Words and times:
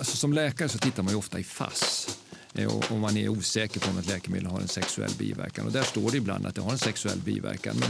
Alltså, 0.00 0.16
som 0.16 0.32
läkare 0.32 0.68
så 0.68 0.78
tittar 0.78 1.02
man 1.02 1.12
ju 1.12 1.18
ofta 1.18 1.38
i 1.38 1.44
FASS 1.44 2.18
eh, 2.54 2.92
om 2.92 3.00
man 3.00 3.16
är 3.16 3.28
osäker 3.28 3.80
på 3.80 3.90
om 3.90 3.98
ett 3.98 4.08
läkemedel 4.08 4.46
har 4.46 4.60
en 4.60 4.68
sexuell 4.68 5.10
biverkan. 5.18 5.66
Och 5.66 5.72
där 5.72 5.82
står 5.82 6.10
det 6.10 6.16
ibland 6.16 6.46
att 6.46 6.54
det 6.54 6.60
har 6.60 6.72
en 6.72 6.78
sexuell 6.78 7.18
biverkan. 7.18 7.76
Men 7.80 7.88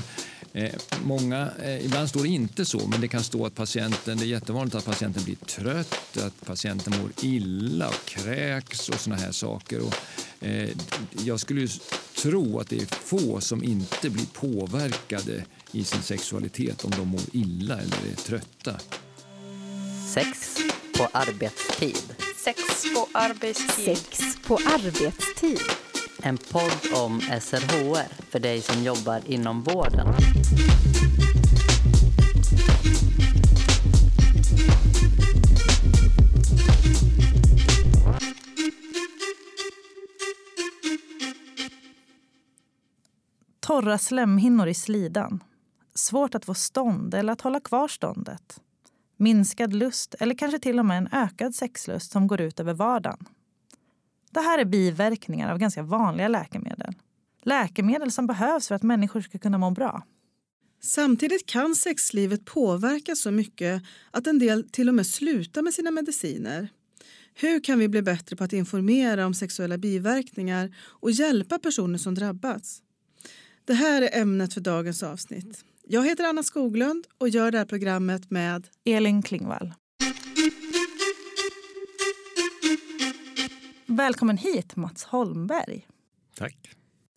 Eh, 0.53 0.75
många, 1.05 1.51
eh, 1.63 1.85
ibland 1.85 2.09
står 2.09 2.23
det 2.23 2.29
inte 2.29 2.65
så, 2.65 2.87
men 2.87 3.01
det 3.01 3.09
kan 3.09 3.25
stå 3.25 3.47
att 3.47 3.55
patienten, 3.55 4.19
det 4.19 4.25
är 4.25 4.29
jättevanligt 4.29 4.75
att 4.75 4.85
patienten 4.85 5.25
blir 5.25 5.37
trött, 5.37 6.17
att 6.17 6.47
patienten 6.47 6.95
mår 7.03 7.11
illa 7.23 7.89
och 7.89 8.05
kräks 8.05 8.89
och 8.89 9.01
såna 9.01 9.17
här 9.17 9.33
saker. 9.33 9.81
Och, 9.81 9.95
eh, 10.47 10.69
jag 11.25 11.41
skulle 11.41 11.69
tro 12.23 12.61
att 12.61 12.69
det 12.69 12.83
är 12.83 12.87
få 12.87 13.41
som 13.41 13.65
inte 13.65 14.11
blir 14.11 14.27
påverkade 14.27 15.45
i 15.73 15.85
sin 15.85 16.03
sexualitet 16.03 16.85
om 16.85 16.91
de 16.91 17.09
mår 17.09 17.23
illa 17.33 17.75
eller 17.75 18.13
är 18.13 18.17
trötta. 18.17 18.81
Sex 20.15 20.60
på 21.01 21.19
arbetstid. 21.19 22.15
Sex 22.37 22.59
på 22.95 23.19
arbetstid. 23.19 23.97
Sex 23.97 24.21
på 24.47 24.55
arbetstid. 24.55 25.59
En 26.23 26.39
podd 26.39 27.03
om 27.03 27.21
SRHR 27.21 28.31
för 28.31 28.39
dig 28.39 28.61
som 28.61 28.83
jobbar 28.83 29.21
inom 29.27 29.63
vården. 29.63 30.15
Torra 43.61 43.99
slemhinnor 43.99 44.69
i 44.69 44.75
slidan. 44.75 45.45
Svårt 45.95 46.35
att 46.35 46.45
få 46.45 46.55
stånd 46.55 47.15
eller 47.15 47.33
att 47.33 47.41
hålla 47.41 47.61
kvar 47.61 47.89
ståndet. 47.89 48.61
Minskad 49.21 49.73
lust 49.75 50.15
eller 50.21 50.35
kanske 50.35 50.59
till 50.59 50.79
och 50.79 50.87
med 50.87 50.99
en 50.99 51.09
ökad 51.13 51.55
sexlust 51.55 52.13
som 52.13 52.27
går 52.27 52.41
ut 52.41 52.61
över 52.61 52.75
vardagen. 52.75 53.27
Det 54.31 54.41
här 54.41 54.59
är 54.59 54.65
biverkningar 54.65 55.53
av 55.53 55.59
ganska 55.59 55.83
vanliga 55.83 56.29
läkemedel. 56.29 56.95
Läkemedel 57.43 58.11
som 58.11 58.27
behövs 58.27 58.69
för 58.69 58.75
att 58.75 58.83
människor 58.83 59.21
ska 59.21 59.39
kunna 59.39 59.59
må 59.59 59.71
bra. 59.71 60.03
Samtidigt 60.83 61.47
kan 61.47 61.75
sexlivet 61.75 62.45
påverkas 62.45 63.21
så 63.21 63.31
mycket 63.31 63.83
att 64.11 64.27
en 64.27 64.39
del 64.39 64.69
till 64.69 64.89
och 64.89 64.95
med 64.95 65.07
slutar 65.07 65.63
med 65.63 65.75
sina 65.75 65.91
mediciner. 65.91 66.69
Hur 67.35 67.61
kan 67.61 67.79
vi 67.79 67.89
bli 67.89 68.03
bättre 68.03 68.37
på 68.37 68.45
att 68.45 68.53
informera 68.53 69.27
om 69.27 69.35
sexuella 69.35 69.79
biverkningar 69.79 70.77
och 70.79 71.11
hjälpa 71.11 71.59
personer 71.59 71.99
som 71.99 72.15
drabbats? 72.15 72.83
Det 73.65 73.75
här 73.75 74.03
är 74.03 74.21
ämnet 74.21 74.55
för 74.55 74.61
dagens 74.61 75.03
avsnitt. 75.03 75.65
Jag 75.93 76.07
heter 76.07 76.25
Anna 76.25 76.43
Skoglund 76.43 77.07
och 77.19 77.29
gör 77.29 77.51
det 77.51 77.59
här 77.59 77.65
programmet 77.65 78.31
med 78.31 78.69
Elin 78.85 79.23
Klingvall. 79.23 79.75
Välkommen 83.87 84.37
hit, 84.37 84.77
Mats 84.77 85.05
Holmberg. 85.05 85.87
Tack. 86.35 86.71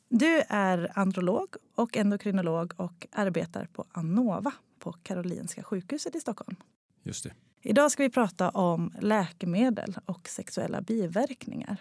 Du 0.09 0.43
är 0.49 0.91
androlog 0.99 1.55
och 1.75 1.97
endokrinolog 1.97 2.73
och 2.77 3.07
arbetar 3.11 3.65
på 3.65 3.85
Anova 3.91 4.53
på 4.79 4.91
Karolinska 4.91 5.63
sjukhuset 5.63 6.15
i 6.15 6.19
Stockholm. 6.19 6.55
Just 7.03 7.23
det. 7.23 7.33
Idag 7.61 7.91
ska 7.91 8.03
vi 8.03 8.09
prata 8.09 8.49
om 8.49 8.93
läkemedel 9.01 9.95
och 10.05 10.29
sexuella 10.29 10.81
biverkningar. 10.81 11.77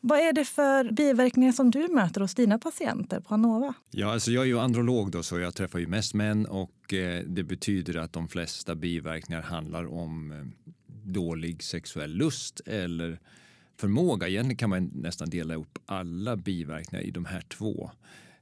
Vad 0.00 0.18
är 0.18 0.32
det 0.32 0.44
för 0.44 0.92
biverkningar 0.92 1.52
som 1.52 1.70
du 1.70 1.88
möter 1.88 2.20
hos 2.20 2.34
dina 2.34 2.58
patienter 2.58 3.20
på 3.20 3.34
Anova? 3.34 3.74
Ja, 3.90 4.12
alltså 4.12 4.30
jag 4.30 4.42
är 4.42 4.46
ju 4.46 4.58
androlog 4.58 5.10
då, 5.10 5.22
så 5.22 5.38
jag 5.38 5.54
träffar 5.54 5.78
ju 5.78 5.86
mest 5.86 6.14
män 6.14 6.46
och 6.46 6.94
eh, 6.94 7.24
det 7.26 7.42
betyder 7.42 7.96
att 7.96 8.12
de 8.12 8.28
flesta 8.28 8.74
biverkningar 8.74 9.42
handlar 9.42 9.86
om 9.86 10.32
eh, 10.32 10.38
dålig 11.04 11.62
sexuell 11.62 12.10
lust 12.14 12.60
eller 12.66 13.18
förmåga. 13.76 14.28
Egentligen 14.28 14.56
kan 14.56 14.70
man 14.70 14.90
nästan 14.94 15.30
dela 15.30 15.54
upp 15.54 15.78
alla 15.86 16.36
biverkningar 16.36 17.04
i 17.04 17.10
de 17.10 17.24
här 17.24 17.40
två. 17.40 17.90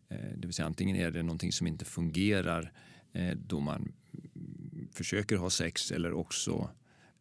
Eh, 0.09 0.19
det 0.37 0.47
vill 0.47 0.55
säga 0.55 0.67
antingen 0.67 0.97
är 0.97 1.11
det 1.11 1.23
någonting 1.23 1.53
som 1.53 1.67
inte 1.67 1.85
fungerar 1.85 2.73
eh, 3.13 3.37
då 3.37 3.61
man 3.61 3.93
försöker 4.93 5.37
ha 5.37 5.51
sex 5.51 5.91
eller 5.91 6.13
också 6.13 6.71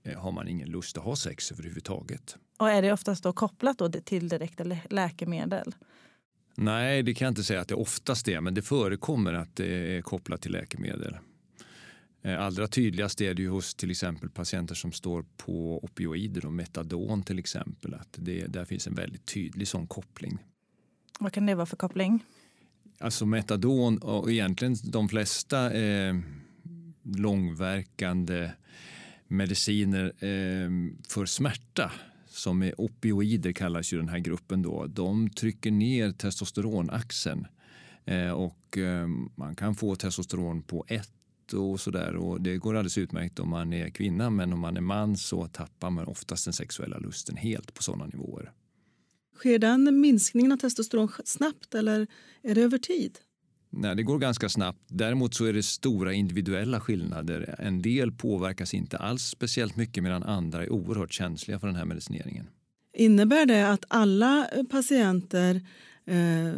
eh, 0.03 0.19
har 0.19 0.31
man 0.31 0.47
ingen 0.47 0.69
lust 0.69 0.97
att 0.97 1.03
ha 1.03 1.15
sex 1.15 1.51
överhuvudtaget. 1.51 2.37
Och 2.57 2.69
är 2.69 2.81
det 2.81 2.93
oftast 2.93 3.23
då 3.23 3.33
kopplat 3.33 3.77
då 3.77 3.89
till 3.89 4.29
direkta 4.29 4.63
läkemedel? 4.89 5.75
Nej, 6.55 7.03
det 7.03 7.13
kan 7.13 7.25
jag 7.25 7.31
inte 7.31 7.43
säga 7.43 7.61
att 7.61 7.67
det 7.67 7.75
oftast 7.75 8.27
är, 8.27 8.41
men 8.41 8.53
det 8.53 8.61
förekommer 8.61 9.33
att 9.33 9.55
det 9.55 9.97
är 9.97 10.01
kopplat 10.01 10.41
till 10.41 10.51
läkemedel. 10.51 11.17
Eh, 12.21 12.41
allra 12.41 12.67
tydligast 12.67 13.21
är 13.21 13.33
det 13.33 13.41
ju 13.41 13.49
hos 13.49 13.75
till 13.75 13.91
exempel 13.91 14.29
patienter 14.29 14.75
som 14.75 14.91
står 14.91 15.25
på 15.37 15.83
opioider 15.83 16.45
och 16.45 16.53
metadon 16.53 17.23
till 17.23 17.39
exempel. 17.39 17.93
Att 17.93 18.09
det, 18.11 18.47
där 18.47 18.65
finns 18.65 18.87
en 18.87 18.95
väldigt 18.95 19.25
tydlig 19.25 19.67
sån 19.67 19.87
koppling. 19.87 20.37
Vad 21.19 21.33
kan 21.33 21.45
det 21.45 21.55
vara 21.55 21.65
för 21.65 21.77
koppling? 21.77 22.23
Alltså 22.99 23.25
metadon 23.25 23.97
och 23.97 24.31
egentligen 24.31 24.75
de 24.83 25.09
flesta 25.09 25.73
eh, 25.73 26.15
långverkande 27.03 28.51
mediciner 29.27 30.05
eh, 30.05 30.69
för 31.07 31.25
smärta 31.25 31.91
som 32.35 32.63
är 32.63 32.81
opioider 32.81 33.51
kallas 33.51 33.93
ju 33.93 33.97
den 33.97 34.09
här 34.09 34.19
gruppen 34.19 34.61
då. 34.61 34.85
De 34.87 35.29
trycker 35.29 35.71
ner 35.71 36.11
testosteronaxeln 36.11 37.47
eh, 38.05 38.31
och 38.31 38.77
eh, 38.77 39.07
man 39.35 39.55
kan 39.55 39.75
få 39.75 39.95
testosteron 39.95 40.61
på 40.61 40.85
ett 40.87 41.53
och 41.53 41.79
sådär. 41.79 42.15
Och 42.15 42.41
det 42.41 42.57
går 42.57 42.75
alldeles 42.75 42.97
utmärkt 42.97 43.39
om 43.39 43.49
man 43.49 43.73
är 43.73 43.89
kvinna 43.89 44.29
men 44.29 44.53
om 44.53 44.59
man 44.59 44.77
är 44.77 44.81
man 44.81 45.17
så 45.17 45.47
tappar 45.47 45.89
man 45.89 46.05
oftast 46.05 46.45
den 46.45 46.53
sexuella 46.53 46.97
lusten 46.97 47.37
helt 47.37 47.73
på 47.73 47.83
sådana 47.83 48.05
nivåer. 48.05 48.51
Sker 49.35 49.59
den 49.59 49.99
minskningen 49.99 50.51
av 50.51 50.57
testosteron 50.57 51.09
snabbt 51.25 51.75
eller 51.75 52.07
är 52.41 52.55
det 52.55 52.61
över 52.61 52.77
tid? 52.77 53.19
Nej, 53.77 53.95
det 53.95 54.03
går 54.03 54.19
ganska 54.19 54.49
snabbt. 54.49 54.79
Däremot 54.87 55.33
så 55.33 55.45
är 55.45 55.53
det 55.53 55.63
stora 55.63 56.13
individuella 56.13 56.79
skillnader. 56.79 57.55
En 57.59 57.81
del 57.81 58.11
påverkas 58.11 58.73
inte 58.73 58.97
alls 58.97 59.23
speciellt 59.23 59.75
mycket 59.75 60.03
medan 60.03 60.23
andra 60.23 60.63
är 60.63 60.71
oerhört 60.71 61.13
känsliga 61.13 61.59
för 61.59 61.67
den 61.67 61.75
här 61.75 61.85
medicineringen. 61.85 62.47
Innebär 62.93 63.45
det 63.45 63.69
att 63.71 63.85
alla 63.87 64.47
patienter 64.69 65.61
eh, 66.05 66.53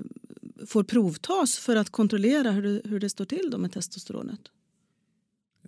får 0.68 0.84
provtas 0.84 1.58
för 1.58 1.76
att 1.76 1.90
kontrollera 1.90 2.52
hur 2.52 2.62
det, 2.62 2.82
hur 2.90 3.00
det 3.00 3.10
står 3.10 3.26
till 3.26 3.56
med 3.58 3.72
testosteronet? 3.72 4.42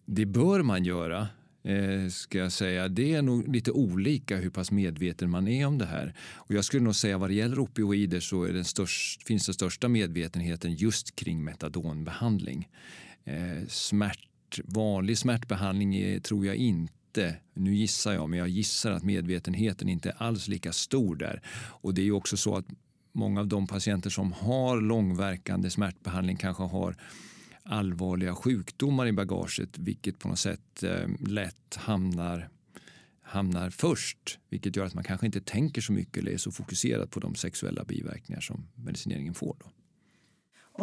Det 0.06 0.26
bör 0.26 0.62
man 0.64 0.84
göra. 0.84 1.28
Eh, 1.64 2.08
ska 2.10 2.38
jag 2.38 2.52
säga. 2.52 2.88
Det 2.88 3.14
är 3.14 3.22
nog 3.22 3.48
lite 3.48 3.72
olika 3.72 4.38
hur 4.38 4.50
pass 4.50 4.72
medveten 4.72 5.30
man 5.30 5.48
är 5.48 5.66
om 5.66 5.78
det 5.78 5.86
här. 5.86 6.14
Och 6.34 6.52
jag 6.52 6.66
skulle 6.66 6.84
nog 6.84 6.96
säga 6.96 7.18
vad 7.18 7.30
det 7.30 7.34
gäller 7.34 7.60
opioider 7.60 8.20
så 8.20 8.44
är 8.44 8.54
den 8.54 8.66
störst, 8.66 9.28
finns 9.28 9.46
den 9.46 9.54
största 9.54 9.88
medvetenheten 9.88 10.74
just 10.76 11.16
kring 11.16 11.44
metadonbehandling. 11.44 12.70
Eh, 13.24 13.68
smärt, 13.68 14.60
vanlig 14.64 15.18
smärtbehandling 15.18 15.96
är, 15.96 16.20
tror 16.20 16.46
jag 16.46 16.56
inte 16.56 17.36
nu 17.54 17.76
gissar 17.76 18.14
jag, 18.14 18.30
men 18.30 18.40
jag 18.40 18.50
gissar 18.50 18.92
att 18.92 19.04
medvetenheten 19.04 19.90
inte 19.90 20.10
är 20.10 20.24
alls 20.24 20.48
lika 20.48 20.72
stor 20.72 21.16
där. 21.16 21.42
Och 21.82 21.94
det 21.94 22.02
är 22.02 22.12
också 22.12 22.38
så 22.38 22.56
att 22.56 22.66
många 23.12 23.40
av 23.40 23.48
de 23.48 23.68
patienter 23.68 24.10
som 24.10 24.32
har 24.32 24.82
långverkande 24.82 25.70
smärtbehandling 25.70 26.38
kanske 26.38 26.64
har 26.64 26.96
allvarliga 27.70 28.36
sjukdomar 28.36 29.08
i 29.08 29.12
bagaget 29.12 29.78
vilket 29.78 30.20
på 30.20 30.28
något 30.28 30.40
sätt 30.40 30.84
eh, 30.84 31.10
lätt 31.28 31.76
hamnar, 31.76 32.50
hamnar 33.22 33.70
först. 33.70 34.40
Vilket 34.50 34.76
gör 34.76 34.86
att 34.86 34.94
man 34.94 35.04
kanske 35.04 35.26
inte 35.26 35.42
tänker 35.42 35.82
så 35.82 35.94
mycket 35.94 36.18
eller 36.18 36.32
är 36.32 36.38
så 36.38 36.52
fokuserad 36.52 37.12
på 37.12 37.20
de 37.20 37.36
sexuella 37.36 37.84
biverkningar 37.84 38.42
som 38.42 38.68
medicineringen 38.76 39.34
får. 39.34 39.56
Då. 39.60 39.66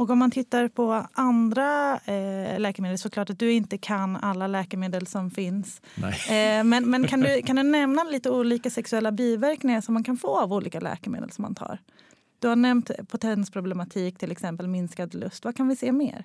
Och 0.00 0.10
om 0.10 0.18
man 0.18 0.30
tittar 0.30 0.68
på 0.68 1.06
andra 1.12 2.00
eh, 2.04 2.60
läkemedel, 2.60 2.98
såklart 2.98 3.30
att 3.30 3.38
du 3.38 3.52
inte 3.52 3.78
kan 3.78 4.16
alla 4.16 4.46
läkemedel 4.46 5.06
som 5.06 5.30
finns. 5.30 5.80
Eh, 6.28 6.64
men 6.64 6.90
men 6.90 7.06
kan, 7.08 7.20
du, 7.20 7.42
kan 7.42 7.56
du 7.56 7.62
nämna 7.62 8.04
lite 8.04 8.30
olika 8.30 8.70
sexuella 8.70 9.12
biverkningar 9.12 9.80
som 9.80 9.94
man 9.94 10.04
kan 10.04 10.16
få 10.16 10.40
av 10.40 10.52
olika 10.52 10.80
läkemedel 10.80 11.30
som 11.30 11.42
man 11.42 11.54
tar? 11.54 11.78
Du 12.38 12.48
har 12.48 12.56
nämnt 12.56 12.90
potensproblematik, 13.08 14.18
till 14.18 14.32
exempel 14.32 14.68
minskad 14.68 15.14
lust. 15.14 15.44
Vad 15.44 15.56
kan 15.56 15.68
vi 15.68 15.76
se 15.76 15.92
mer? 15.92 16.24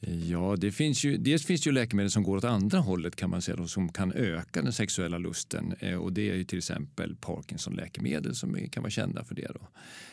Ja, 0.00 0.56
det 0.56 0.72
finns 0.72 1.04
ju, 1.04 1.16
dels 1.16 1.46
finns 1.46 1.60
det 1.60 1.68
ju 1.68 1.74
läkemedel 1.74 2.10
som 2.10 2.22
går 2.22 2.36
åt 2.36 2.44
andra 2.44 2.78
hållet 2.78 3.16
kan 3.16 3.30
man 3.30 3.42
säga, 3.42 3.56
då, 3.56 3.66
som 3.66 3.92
kan 3.92 4.12
öka 4.12 4.62
den 4.62 4.72
sexuella 4.72 5.18
lusten. 5.18 5.74
Eh, 5.80 5.94
och 5.94 6.12
det 6.12 6.30
är 6.30 6.34
ju 6.34 6.44
till 6.44 6.58
exempel 6.58 7.16
Parkinson-läkemedel 7.16 8.34
som 8.34 8.68
kan 8.70 8.82
vara 8.82 8.90
kända 8.90 9.24
för 9.24 9.34
det. 9.34 9.50
Då. 9.54 9.68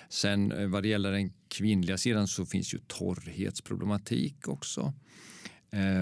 Sen 0.10 0.52
eh, 0.52 0.68
vad 0.68 0.84
det 0.84 0.90
gäller 0.90 1.12
den 1.12 1.34
kvinnliga 1.48 1.98
sidan 1.98 2.28
så 2.28 2.46
finns 2.46 2.74
ju 2.74 2.80
torrhetsproblematik 2.88 4.48
också. 4.48 4.94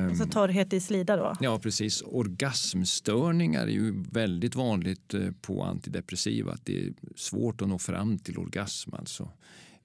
Alltså 0.10 0.26
torrhet 0.26 0.74
i 0.74 0.80
slida 0.80 1.18
då? 1.18 1.38
Ja, 1.40 1.60
precis. 1.60 2.02
Orgasmstörningar 2.06 3.62
är 3.62 3.72
ju 3.72 4.04
väldigt 4.12 4.56
vanligt 4.56 5.14
eh, 5.14 5.32
på 5.42 5.64
antidepressiva. 5.64 6.52
Att 6.52 6.66
det 6.66 6.86
är 6.86 6.94
svårt 7.16 7.62
att 7.62 7.68
nå 7.68 7.80
fram 7.80 8.20
till 8.20 8.38
orgasm. 8.38 8.94
Alltså 8.94 9.32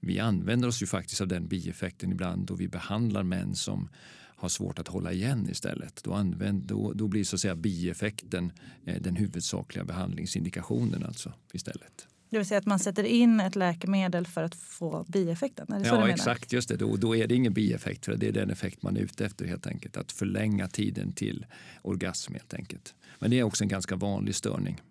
vi 0.05 0.19
använder 0.19 0.67
oss 0.67 0.81
ju 0.81 0.85
faktiskt 0.85 1.21
av 1.21 1.27
den 1.27 1.47
bieffekten 1.47 2.11
ibland 2.11 2.47
då 2.47 2.55
vi 2.55 2.67
behandlar 2.67 3.23
män 3.23 3.55
som 3.55 3.89
har 4.35 4.49
svårt 4.49 4.79
att 4.79 4.87
hålla 4.87 5.11
igen 5.11 5.47
istället. 5.51 6.03
Då, 6.03 6.13
använd, 6.13 6.63
då, 6.63 6.93
då 6.93 7.07
blir 7.07 7.23
så 7.23 7.35
att 7.35 7.39
säga 7.39 7.55
bieffekten 7.55 8.51
eh, 8.85 9.01
den 9.01 9.15
huvudsakliga 9.15 9.85
behandlingsindikationen 9.85 11.05
alltså 11.05 11.33
istället. 11.53 12.07
Det 12.29 12.37
vill 12.37 12.47
säga 12.47 12.57
att 12.57 12.65
man 12.65 12.79
sätter 12.79 13.03
in 13.03 13.39
ett 13.39 13.55
läkemedel 13.55 14.27
för 14.27 14.43
att 14.43 14.55
få 14.55 15.05
bieffekten? 15.07 15.73
Är 15.73 15.79
det 15.79 15.87
ja, 15.87 16.09
exakt. 16.09 16.53
just 16.53 16.69
det. 16.69 16.75
Då, 16.75 16.95
då 16.95 17.15
är 17.15 17.27
det 17.27 17.35
ingen 17.35 17.53
bieffekt. 17.53 18.05
För 18.05 18.15
det 18.15 18.27
är 18.27 18.31
den 18.31 18.49
effekt 18.49 18.83
man 18.83 18.97
är 18.97 19.01
ute 19.01 19.25
efter 19.25 19.45
helt 19.45 19.67
enkelt. 19.67 19.97
Att 19.97 20.11
förlänga 20.11 20.67
tiden 20.67 21.11
till 21.11 21.45
orgasm 21.81 22.33
helt 22.33 22.53
enkelt. 22.53 22.95
Men 23.19 23.31
det 23.31 23.39
är 23.39 23.43
också 23.43 23.63
en 23.63 23.67
ganska 23.67 23.95
vanlig 23.95 24.35
störning. 24.35 24.81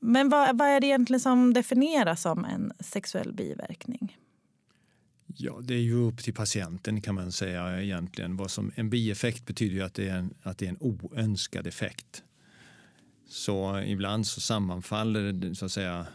Men 0.00 0.28
vad, 0.28 0.58
vad 0.58 0.68
är 0.68 0.80
det 0.80 0.86
egentligen 0.86 1.20
som 1.20 1.52
definieras 1.52 2.22
som 2.22 2.44
en 2.44 2.72
sexuell 2.80 3.32
biverkning? 3.32 4.16
Ja, 5.36 5.60
det 5.62 5.74
är 5.74 5.78
ju 5.78 5.94
upp 5.94 6.18
till 6.18 6.34
patienten 6.34 7.00
kan 7.00 7.14
man 7.14 7.32
säga 7.32 7.82
egentligen. 7.82 8.36
Vad 8.36 8.50
som, 8.50 8.72
en 8.74 8.90
bieffekt 8.90 9.46
betyder 9.46 9.74
ju 9.74 9.82
att 9.82 9.94
det 9.94 10.08
är 10.08 10.16
en, 10.16 10.34
att 10.42 10.58
det 10.58 10.66
är 10.66 10.70
en 10.70 10.80
oönskad 10.80 11.66
effekt. 11.66 12.24
Så 13.28 13.80
ibland 13.80 14.26
så 14.26 14.40
sammanfaller 14.40 15.54
så 15.54 15.64
att 15.64 15.72
säga 15.72 16.06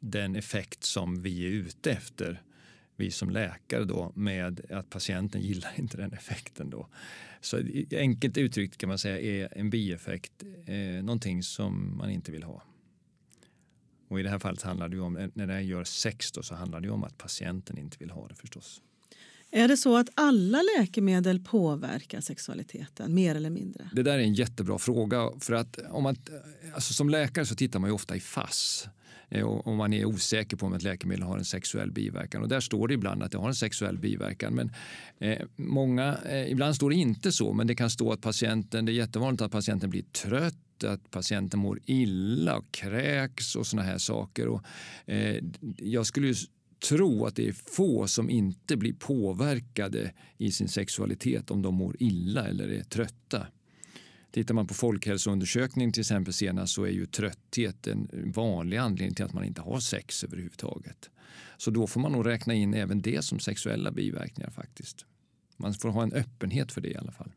den 0.00 0.36
effekt 0.36 0.84
som 0.84 1.22
vi 1.22 1.46
är 1.46 1.50
ute 1.50 1.92
efter, 1.92 2.42
vi 2.96 3.10
som 3.10 3.30
läkare 3.30 3.84
då, 3.84 4.12
med 4.14 4.60
att 4.70 4.90
patienten 4.90 5.40
gillar 5.40 5.72
inte 5.76 5.96
den 5.96 6.12
effekten 6.12 6.70
då. 6.70 6.88
Så 7.40 7.60
enkelt 7.90 8.38
uttryckt 8.38 8.78
kan 8.78 8.88
man 8.88 8.98
säga 8.98 9.20
är 9.20 9.58
en 9.58 9.70
bieffekt 9.70 10.42
eh, 10.66 11.04
någonting 11.04 11.42
som 11.42 11.96
man 11.96 12.10
inte 12.10 12.32
vill 12.32 12.42
ha. 12.42 12.62
Och 14.12 14.20
i 14.20 14.22
det 14.22 14.30
här 14.30 14.38
fallet 14.38 14.62
handlar 14.62 14.88
det 14.88 15.00
om, 15.00 15.30
när 15.34 15.46
det 15.46 15.62
gör 15.62 15.84
sex 15.84 16.32
då, 16.32 16.42
så 16.42 16.54
handlar 16.54 16.80
det 16.80 16.90
om 16.90 17.04
att 17.04 17.18
patienten 17.18 17.78
inte 17.78 17.96
vill 18.00 18.10
ha 18.10 18.28
det 18.28 18.34
förstås. 18.34 18.80
Är 19.50 19.68
det 19.68 19.76
så 19.76 19.96
att 19.96 20.08
alla 20.14 20.58
läkemedel 20.78 21.40
påverkar 21.40 22.20
sexualiteten 22.20 23.14
mer 23.14 23.34
eller 23.34 23.50
mindre? 23.50 23.90
Det 23.92 24.02
där 24.02 24.12
är 24.12 24.22
en 24.22 24.34
jättebra 24.34 24.78
fråga. 24.78 25.30
För 25.40 25.52
att 25.52 25.78
om 25.90 26.02
man, 26.02 26.16
alltså 26.74 26.94
som 26.94 27.10
läkare 27.10 27.46
så 27.46 27.54
tittar 27.54 27.80
man 27.80 27.90
ju 27.90 27.94
ofta 27.94 28.16
i 28.16 28.20
FASS 28.20 28.88
eh, 29.28 29.44
om 29.44 29.76
man 29.76 29.92
är 29.92 30.04
osäker 30.04 30.56
på 30.56 30.66
om 30.66 30.72
ett 30.72 30.82
läkemedel 30.82 31.22
har 31.22 31.38
en 31.38 31.44
sexuell 31.44 31.92
biverkan. 31.92 32.42
Och 32.42 32.48
där 32.48 32.60
står 32.60 32.88
det 32.88 32.94
ibland 32.94 33.22
att 33.22 33.32
det 33.32 33.38
har 33.38 33.48
en 33.48 33.54
sexuell 33.54 33.98
biverkan. 33.98 34.54
Men 34.54 34.72
eh, 35.18 35.46
många, 35.56 36.18
eh, 36.28 36.50
ibland 36.50 36.76
står 36.76 36.90
det 36.90 36.96
inte 36.96 37.32
så, 37.32 37.52
men 37.52 37.66
det 37.66 37.74
kan 37.74 37.90
stå 37.90 38.12
att 38.12 38.20
patienten, 38.20 38.84
det 38.84 38.92
är 38.92 38.94
jättevanligt 38.94 39.42
att 39.42 39.52
patienten 39.52 39.90
blir 39.90 40.02
trött 40.02 40.54
att 40.84 41.10
patienten 41.10 41.60
mår 41.60 41.80
illa 41.86 42.56
och 42.56 42.72
kräks 42.72 43.56
och 43.56 43.66
såna 43.66 43.82
här 43.82 43.98
saker. 43.98 44.48
Och, 44.48 44.62
eh, 45.06 45.36
jag 45.76 46.06
skulle 46.06 46.34
tro 46.88 47.26
att 47.26 47.36
det 47.36 47.48
är 47.48 47.52
få 47.52 48.06
som 48.06 48.30
inte 48.30 48.76
blir 48.76 48.92
påverkade 48.92 50.12
i 50.38 50.52
sin 50.52 50.68
sexualitet 50.68 51.50
om 51.50 51.62
de 51.62 51.74
mår 51.74 51.96
illa 51.98 52.48
eller 52.48 52.68
är 52.68 52.82
trötta. 52.82 53.46
Tittar 54.30 54.54
man 54.54 54.66
på 54.66 54.74
Folkhälsoundersökningen 54.74 55.92
till 55.92 56.00
exempel 56.00 56.32
senast 56.32 56.74
så 56.74 56.84
är 56.84 56.90
ju 56.90 57.06
trötthet 57.06 57.86
en 57.86 58.32
vanlig 58.34 58.76
anledning 58.76 59.14
till 59.14 59.24
att 59.24 59.32
man 59.32 59.44
inte 59.44 59.60
har 59.60 59.80
sex 59.80 60.24
överhuvudtaget. 60.24 61.10
Så 61.56 61.70
då 61.70 61.86
får 61.86 62.00
man 62.00 62.12
nog 62.12 62.26
räkna 62.26 62.54
in 62.54 62.74
även 62.74 63.02
det 63.02 63.24
som 63.24 63.38
sexuella 63.38 63.90
biverkningar 63.90 64.50
faktiskt. 64.50 65.06
Man 65.56 65.74
får 65.74 65.88
ha 65.88 66.02
en 66.02 66.12
öppenhet 66.12 66.72
för 66.72 66.80
det 66.80 66.88
i 66.88 66.96
alla 66.96 67.12
fall. 67.12 67.32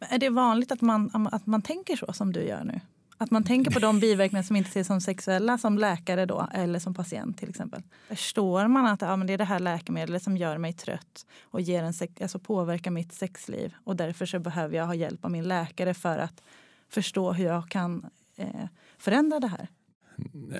Är 0.00 0.18
det 0.18 0.30
vanligt 0.30 0.72
att 0.72 0.80
man, 0.80 1.28
att 1.32 1.46
man 1.46 1.62
tänker 1.62 1.96
så 1.96 2.12
som 2.12 2.32
du 2.32 2.42
gör 2.42 2.64
nu? 2.64 2.80
Att 3.18 3.30
man 3.30 3.44
tänker 3.44 3.70
på 3.70 3.78
de 3.78 4.00
biverkningar 4.00 4.42
som 4.42 4.56
inte 4.56 4.68
ses 4.68 4.86
som 4.86 5.00
sexuella 5.00 5.58
som 5.58 5.78
läkare 5.78 6.26
då, 6.26 6.48
eller 6.54 6.78
som 6.78 6.94
patient 6.94 7.38
till 7.38 7.48
exempel. 7.48 7.82
Förstår 8.08 8.68
man 8.68 8.86
att 8.86 9.00
ja, 9.00 9.16
men 9.16 9.26
det 9.26 9.32
är 9.32 9.38
det 9.38 9.44
här 9.44 9.60
läkemedlet 9.60 10.22
som 10.22 10.36
gör 10.36 10.58
mig 10.58 10.72
trött 10.72 11.26
och 11.42 11.60
ger 11.60 11.82
en, 11.82 11.92
alltså 12.20 12.38
påverkar 12.38 12.90
mitt 12.90 13.12
sexliv 13.12 13.74
och 13.84 13.96
därför 13.96 14.26
så 14.26 14.38
behöver 14.38 14.76
jag 14.76 14.86
ha 14.86 14.94
hjälp 14.94 15.24
av 15.24 15.30
min 15.30 15.48
läkare 15.48 15.94
för 15.94 16.18
att 16.18 16.42
förstå 16.88 17.32
hur 17.32 17.44
jag 17.44 17.68
kan 17.68 18.06
eh, 18.36 18.66
förändra 18.98 19.40
det 19.40 19.48
här? 19.48 19.68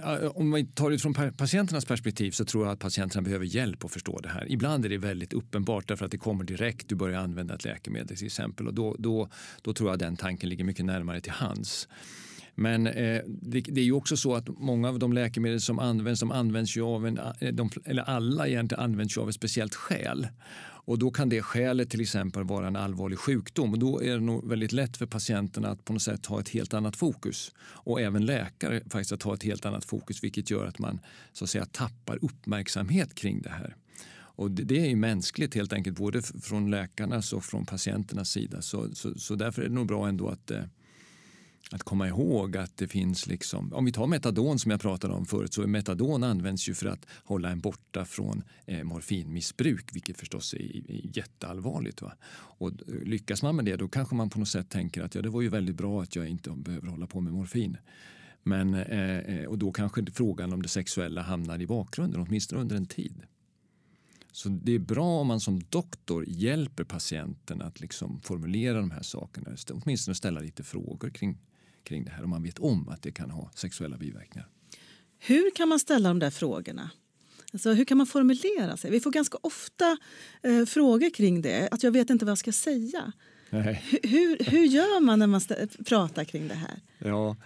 Eh, 0.05 0.27
om 0.27 0.53
vi 0.53 0.65
tar 0.65 0.91
det 0.91 0.99
från 0.99 1.15
patienternas 1.15 1.85
perspektiv 1.85 2.31
så 2.31 2.45
tror 2.45 2.65
jag 2.65 2.73
att 2.73 2.79
patienterna 2.79 3.23
behöver 3.23 3.45
hjälp 3.45 3.85
att 3.85 3.91
förstå 3.93 4.21
det 4.21 4.29
här. 4.29 4.53
Ibland 4.53 4.85
är 4.85 4.89
det 4.89 4.99
väldigt 4.99 5.33
uppenbart 5.33 5.89
därför 5.89 6.05
att 6.05 6.11
det 6.11 6.19
kommer 6.19 6.45
direkt. 6.45 6.89
Du 6.89 6.95
börjar 6.95 7.21
använda 7.21 7.55
ett 7.55 7.65
läkemedel 7.65 8.17
till 8.17 8.27
exempel 8.27 8.67
och 8.67 8.75
då, 8.75 8.97
då, 8.99 9.29
då 9.63 9.75
tror 9.75 9.91
jag 9.91 9.99
den 9.99 10.17
tanken 10.17 10.49
ligger 10.49 10.65
mycket 10.65 10.85
närmare 10.85 11.21
till 11.21 11.33
hands. 11.33 11.89
Men 12.59 12.87
eh, 12.87 13.23
det, 13.27 13.61
det, 13.61 13.81
är 13.81 13.85
ju 13.85 13.93
också 13.93 14.17
så 14.17 14.35
att 14.35 14.49
många 14.49 14.89
av 14.89 14.99
de 14.99 15.13
läkemedel 15.13 15.61
som 15.61 15.79
används, 15.79 16.21
de 16.21 16.31
används 16.31 16.77
ju 16.77 16.83
av 16.83 17.07
en, 17.07 17.19
eh, 17.19 17.53
de, 17.53 17.71
eller 17.85 18.03
alla 18.03 18.49
egentligen 18.49 18.85
används 18.85 19.17
ju 19.17 19.21
av 19.21 19.29
ett 19.29 19.35
speciellt 19.35 19.75
skäl. 19.75 20.29
Och 20.87 20.99
då 20.99 21.11
kan 21.11 21.29
det 21.29 21.43
skälet 21.43 21.91
till 21.91 22.01
exempel 22.01 22.45
vara 22.45 22.67
en 22.67 22.77
allvarlig 22.77 23.19
sjukdom. 23.19 23.73
Och 23.73 23.79
då 23.79 24.03
är 24.03 24.15
det 24.15 24.21
nog 24.21 24.49
väldigt 24.49 24.73
lätt 24.73 24.97
för 24.97 25.07
patienterna 25.07 25.69
att 25.69 25.85
på 25.85 25.93
något 25.93 26.03
sätt 26.03 26.27
ha 26.27 26.41
ett 26.41 26.49
helt 26.49 26.75
annat 26.75 26.97
fokus. 26.97 27.53
Och 27.59 28.01
även 28.01 28.27
läkare 28.27 28.81
faktiskt 28.81 29.13
att 29.13 29.23
ha 29.23 29.35
ett 29.35 29.43
helt 29.43 29.67
annat 29.67 29.85
fokus 29.85 30.25
vilket 30.25 30.51
gör 30.51 30.67
att 30.67 30.79
man 30.79 31.01
så 31.33 31.45
att 31.45 31.51
säga 31.51 31.65
tappar 31.65 32.19
uppmärksamhet 32.25 33.15
kring 33.15 33.43
det 33.43 33.51
här. 33.51 33.77
Och 34.37 34.51
det 34.51 34.81
är 34.81 34.87
ju 34.87 34.97
mänskligt 34.97 35.55
helt 35.55 35.73
enkelt, 35.73 35.97
både 35.97 36.23
från 36.23 36.71
läkarnas 36.71 37.33
och 37.33 37.45
från 37.45 37.67
patienternas 37.67 38.31
sida. 38.31 38.63
Så, 38.63 38.95
så, 38.95 39.19
så 39.19 39.35
därför 39.35 39.63
är 39.63 39.69
det 39.69 39.75
nog 39.75 39.87
bra 39.87 40.09
ändå 40.09 40.29
att 40.29 40.51
eh, 40.51 40.63
att 41.71 41.83
komma 41.83 42.09
ihåg 42.09 42.57
att 42.57 42.77
det 42.77 42.89
finns, 42.89 43.27
liksom, 43.27 43.73
om 43.73 43.85
vi 43.85 43.93
tar 43.93 44.07
metadon 44.07 44.59
som 44.59 44.71
jag 44.71 44.81
pratade 44.81 45.15
om 45.15 45.27
förut, 45.27 45.55
så 45.55 45.67
metadon 45.67 46.25
används 46.25 46.69
ju 46.69 46.75
för 46.75 46.87
att 46.87 47.07
hålla 47.25 47.51
en 47.51 47.61
borta 47.61 48.05
från 48.05 48.43
eh, 48.67 48.85
morfinmissbruk, 48.85 49.95
vilket 49.95 50.17
förstås 50.17 50.55
är, 50.55 50.59
är 50.59 51.17
jätteallvarligt. 51.17 52.03
Va? 52.03 52.13
Och 52.59 52.73
lyckas 52.87 53.43
man 53.43 53.57
med 53.57 53.65
det, 53.65 53.77
då 53.77 53.89
kanske 53.89 54.15
man 54.15 54.31
på 54.31 54.39
något 54.39 54.49
sätt 54.49 54.69
tänker 54.69 55.03
att 55.03 55.15
ja, 55.15 55.23
det 55.23 55.29
var 55.29 55.43
ju 55.43 55.49
väldigt 55.49 55.77
bra 55.77 56.03
att 56.03 56.17
jag 56.17 56.29
inte 56.29 56.51
behöver 56.51 56.89
hålla 56.89 57.07
på 57.07 57.21
med 57.21 57.33
morfin. 57.33 57.77
Men, 58.43 58.75
eh, 58.75 59.19
eh 59.19 59.45
och 59.45 59.59
då 59.59 59.73
kanske 59.73 60.07
frågan 60.13 60.53
om 60.53 60.63
det 60.63 60.69
sexuella 60.69 61.23
hamnar 61.23 61.63
i 61.63 61.67
bakgrunden, 61.67 62.21
åtminstone 62.21 62.61
under 62.61 62.77
en 62.77 62.87
tid. 62.87 63.23
Så 64.33 64.49
det 64.49 64.73
är 64.73 64.79
bra 64.79 65.21
om 65.21 65.27
man 65.27 65.41
som 65.41 65.61
doktor 65.69 66.25
hjälper 66.29 66.85
patienten 66.85 67.63
att 67.63 67.81
liksom 67.81 68.21
formulera 68.21 68.81
de 68.81 68.91
här 68.91 69.03
sakerna, 69.03 69.57
åtminstone 69.71 70.15
ställa 70.15 70.41
lite 70.41 70.63
frågor 70.63 71.11
kring 71.11 71.39
kring 71.87 72.05
det 72.05 72.11
här 72.11 72.25
om 72.25 72.31
man 72.31 72.43
vet 72.43 72.59
om 72.59 72.89
att 72.89 73.03
det 73.03 73.13
kan 73.13 73.31
ha 73.31 73.51
sexuella 73.55 73.97
biverkningar. 73.97 74.49
Hur 75.19 75.51
kan 75.51 75.69
man 75.69 75.79
ställa 75.79 76.09
de 76.09 76.19
där 76.19 76.31
frågorna? 76.31 76.91
Alltså, 77.53 77.73
hur 77.73 77.85
kan 77.85 77.99
man 77.99 78.07
formulera 78.07 78.77
sig? 78.77 78.91
Vi 78.91 79.01
får 79.01 79.11
ganska 79.11 79.39
ofta 79.41 79.97
eh, 80.43 80.65
frågor 80.65 81.11
kring 81.11 81.43
det. 81.43 81.69
Att 81.71 81.83
jag 81.83 81.93
vet 81.93 82.11
inte 82.11 82.25
vad 82.25 82.31
jag 82.31 82.39
ska 82.39 82.53
säga. 82.53 83.13
Hur, 84.03 84.51
hur 84.51 84.65
gör 84.65 85.01
man 85.01 85.19
när 85.19 85.27
man 85.27 85.41
pratar 85.87 86.25
kring 86.25 86.49
det 86.49 86.55
här? 86.55 86.81
Ja, 86.99 87.37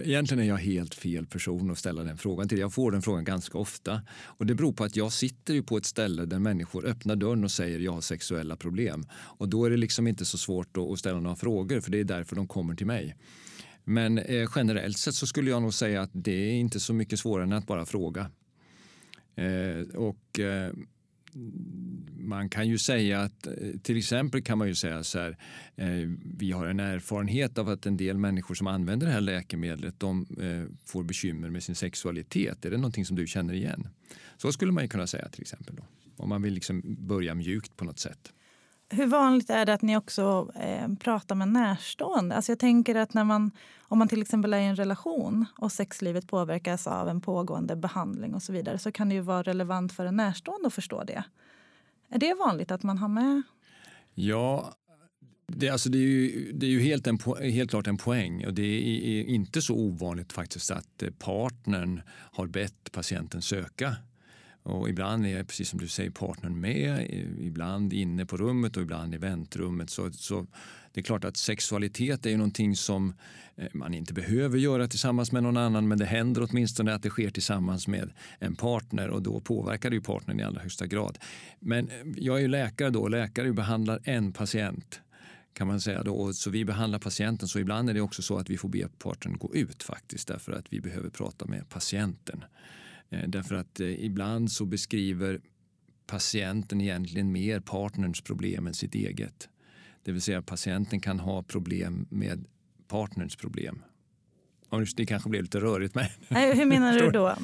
Egentligen 0.00 0.44
är 0.44 0.48
jag 0.48 0.56
helt 0.56 0.94
fel 0.94 1.26
person 1.26 1.70
att 1.70 1.78
ställa 1.78 2.04
den 2.04 2.18
frågan 2.18 2.48
till. 2.48 2.58
Jag 2.58 2.72
får 2.72 2.90
den 2.90 3.02
frågan 3.02 3.24
ganska 3.24 3.58
ofta. 3.58 4.02
Och 4.12 4.46
Det 4.46 4.54
beror 4.54 4.72
på 4.72 4.84
att 4.84 4.96
jag 4.96 5.12
sitter 5.12 5.54
ju 5.54 5.62
på 5.62 5.76
ett 5.76 5.86
ställe 5.86 6.24
där 6.24 6.38
människor 6.38 6.86
öppnar 6.86 7.16
dörren 7.16 7.44
och 7.44 7.50
säger 7.50 7.78
jag 7.78 7.92
har 7.92 8.00
sexuella 8.00 8.56
problem. 8.56 9.06
Och 9.12 9.48
Då 9.48 9.64
är 9.64 9.70
det 9.70 9.76
liksom 9.76 10.06
inte 10.06 10.24
så 10.24 10.38
svårt 10.38 10.76
att 10.76 10.98
ställa 10.98 11.20
några 11.20 11.36
frågor 11.36 11.80
för 11.80 11.90
det 11.90 12.00
är 12.00 12.04
därför 12.04 12.36
de 12.36 12.46
kommer 12.48 12.74
till 12.74 12.86
mig. 12.86 13.16
Men 13.84 14.18
eh, 14.18 14.48
generellt 14.54 14.98
sett 14.98 15.14
så 15.14 15.26
skulle 15.26 15.50
jag 15.50 15.62
nog 15.62 15.74
säga 15.74 16.02
att 16.02 16.10
det 16.12 16.50
är 16.50 16.52
inte 16.52 16.80
så 16.80 16.94
mycket 16.94 17.18
svårare 17.18 17.44
än 17.44 17.52
att 17.52 17.66
bara 17.66 17.86
fråga. 17.86 18.30
Eh, 19.34 19.96
och 19.96 20.40
eh, 20.40 20.72
man 22.18 22.48
kan 22.48 22.68
ju 22.68 22.78
säga 22.78 23.20
att 23.20 23.46
eh, 23.46 23.52
till 23.82 23.96
exempel 23.96 24.42
kan 24.42 24.58
man 24.58 24.68
ju 24.68 24.74
säga 24.74 25.04
så 25.04 25.18
här. 25.18 25.36
Eh, 25.76 26.10
vi 26.38 26.52
har 26.52 26.66
en 26.66 26.80
erfarenhet 26.80 27.58
av 27.58 27.68
att 27.68 27.86
en 27.86 27.96
del 27.96 28.18
människor 28.18 28.54
som 28.54 28.66
använder 28.66 29.06
det 29.06 29.12
här 29.12 29.20
läkemedlet 29.20 30.00
de 30.00 30.26
eh, 30.40 30.74
får 30.86 31.04
bekymmer 31.04 31.50
med 31.50 31.62
sin 31.62 31.74
sexualitet. 31.74 32.64
Är 32.64 32.70
det 32.70 32.76
någonting 32.76 33.06
som 33.06 33.16
du 33.16 33.26
känner 33.26 33.54
igen? 33.54 33.88
Så 34.36 34.52
skulle 34.52 34.72
man 34.72 34.84
ju 34.84 34.88
kunna 34.88 35.06
säga 35.06 35.28
till 35.28 35.42
exempel. 35.42 35.76
Då, 35.76 35.82
om 36.16 36.28
man 36.28 36.42
vill 36.42 36.54
liksom 36.54 36.82
börja 36.84 37.34
mjukt 37.34 37.76
på 37.76 37.84
något 37.84 37.98
sätt. 37.98 38.32
Hur 38.92 39.06
vanligt 39.06 39.50
är 39.50 39.66
det 39.66 39.74
att 39.74 39.82
ni 39.82 39.96
också 39.96 40.52
eh, 40.54 40.94
pratar 40.94 41.34
med 41.34 41.48
närstående? 41.48 42.34
Alltså 42.34 42.52
jag 42.52 42.58
tänker 42.58 42.94
att 42.94 43.14
när 43.14 43.24
man, 43.24 43.50
om 43.80 43.98
man 43.98 44.08
till 44.08 44.22
exempel 44.22 44.54
är 44.54 44.58
i 44.58 44.64
en 44.64 44.76
relation 44.76 45.46
och 45.58 45.72
sexlivet 45.72 46.26
påverkas 46.26 46.86
av 46.86 47.08
en 47.08 47.20
pågående 47.20 47.76
behandling 47.76 48.34
och 48.34 48.42
så 48.42 48.52
vidare 48.52 48.78
så 48.78 48.92
kan 48.92 49.08
det 49.08 49.14
ju 49.14 49.20
vara 49.20 49.42
relevant 49.42 49.92
för 49.92 50.06
en 50.06 50.16
närstående 50.16 50.66
att 50.66 50.74
förstå 50.74 51.04
det. 51.04 51.24
Är 52.08 52.18
det 52.18 52.34
vanligt 52.34 52.70
att 52.70 52.82
man 52.82 52.98
har 52.98 53.08
med? 53.08 53.42
Ja, 54.14 54.74
det, 55.46 55.68
alltså 55.68 55.88
det, 55.88 55.98
är 55.98 56.02
ju, 56.02 56.52
det 56.52 56.66
är 56.66 56.70
ju 56.70 56.80
helt, 56.80 57.06
en, 57.06 57.18
helt 57.40 57.70
klart 57.70 57.86
en 57.86 57.96
poäng 57.96 58.46
och 58.46 58.54
det 58.54 58.62
är 58.62 59.24
inte 59.24 59.62
så 59.62 59.74
ovanligt 59.74 60.32
faktiskt 60.32 60.70
att 60.70 61.02
eh, 61.02 61.10
partnern 61.18 62.02
har 62.08 62.46
bett 62.46 62.92
patienten 62.92 63.42
söka 63.42 63.96
och 64.62 64.88
ibland 64.88 65.26
är, 65.26 65.44
precis 65.44 65.68
som 65.68 65.78
du 65.78 65.88
säger, 65.88 66.10
partnern 66.10 66.60
med, 66.60 67.10
ibland 67.38 67.92
inne 67.92 68.26
på 68.26 68.36
rummet 68.36 68.76
och 68.76 68.82
ibland 68.82 69.14
i 69.14 69.18
väntrummet. 69.18 69.90
Så, 69.90 70.12
så 70.12 70.46
det 70.92 71.00
är 71.00 71.04
klart 71.04 71.24
att 71.24 71.36
sexualitet 71.36 72.26
är 72.26 72.30
ju 72.30 72.36
någonting 72.36 72.76
som 72.76 73.14
eh, 73.56 73.66
man 73.72 73.94
inte 73.94 74.14
behöver 74.14 74.58
göra 74.58 74.88
tillsammans 74.88 75.32
med 75.32 75.42
någon 75.42 75.56
annan 75.56 75.88
men 75.88 75.98
det 75.98 76.04
händer 76.04 76.48
åtminstone 76.50 76.94
att 76.94 77.02
det 77.02 77.10
sker 77.10 77.30
tillsammans 77.30 77.88
med 77.88 78.12
en 78.38 78.56
partner 78.56 79.08
och 79.08 79.22
då 79.22 79.40
påverkar 79.40 79.90
det 79.90 79.96
ju 79.96 80.02
partnern 80.02 80.40
i 80.40 80.42
allra 80.42 80.60
högsta 80.60 80.86
grad. 80.86 81.18
Men 81.58 81.88
eh, 81.88 81.94
jag 82.16 82.36
är 82.36 82.40
ju 82.40 82.48
läkare 82.48 82.90
då, 82.90 83.08
läkare 83.08 83.52
behandlar 83.52 84.00
en 84.04 84.32
patient 84.32 85.00
kan 85.52 85.66
man 85.66 85.80
säga. 85.80 86.02
Då. 86.02 86.14
Och 86.14 86.34
Så 86.34 86.50
vi 86.50 86.64
behandlar 86.64 86.98
patienten 86.98 87.48
så 87.48 87.58
ibland 87.58 87.90
är 87.90 87.94
det 87.94 88.00
också 88.00 88.22
så 88.22 88.38
att 88.38 88.50
vi 88.50 88.58
får 88.58 88.68
be 88.68 88.88
partnern 88.98 89.38
gå 89.38 89.54
ut 89.54 89.82
faktiskt 89.82 90.28
därför 90.28 90.52
att 90.52 90.64
vi 90.68 90.80
behöver 90.80 91.10
prata 91.10 91.46
med 91.46 91.68
patienten. 91.68 92.44
Eh, 93.12 93.28
därför 93.28 93.54
att 93.54 93.80
ibland 93.80 94.52
så 94.52 94.64
beskriver 94.64 95.40
patienten 96.06 96.80
egentligen 96.80 97.32
mer 97.32 97.60
partnerns 97.60 98.20
problem 98.20 98.66
än 98.66 98.74
sitt 98.74 98.94
eget. 98.94 99.48
Det 100.02 100.12
vill 100.12 100.22
säga 100.22 100.42
patienten 100.42 101.00
kan 101.00 101.20
ha 101.20 101.42
problem 101.42 102.06
med 102.10 102.44
partners 102.88 103.36
problem. 103.36 103.82
Det 104.96 105.06
kanske 105.06 105.28
blev 105.28 105.42
lite 105.42 105.60
rörigt. 105.60 105.94
Men 105.94 106.06
Nej, 106.28 106.56
hur 106.56 106.66
menar 106.66 106.98
du 106.98 107.10
då? 107.10 107.36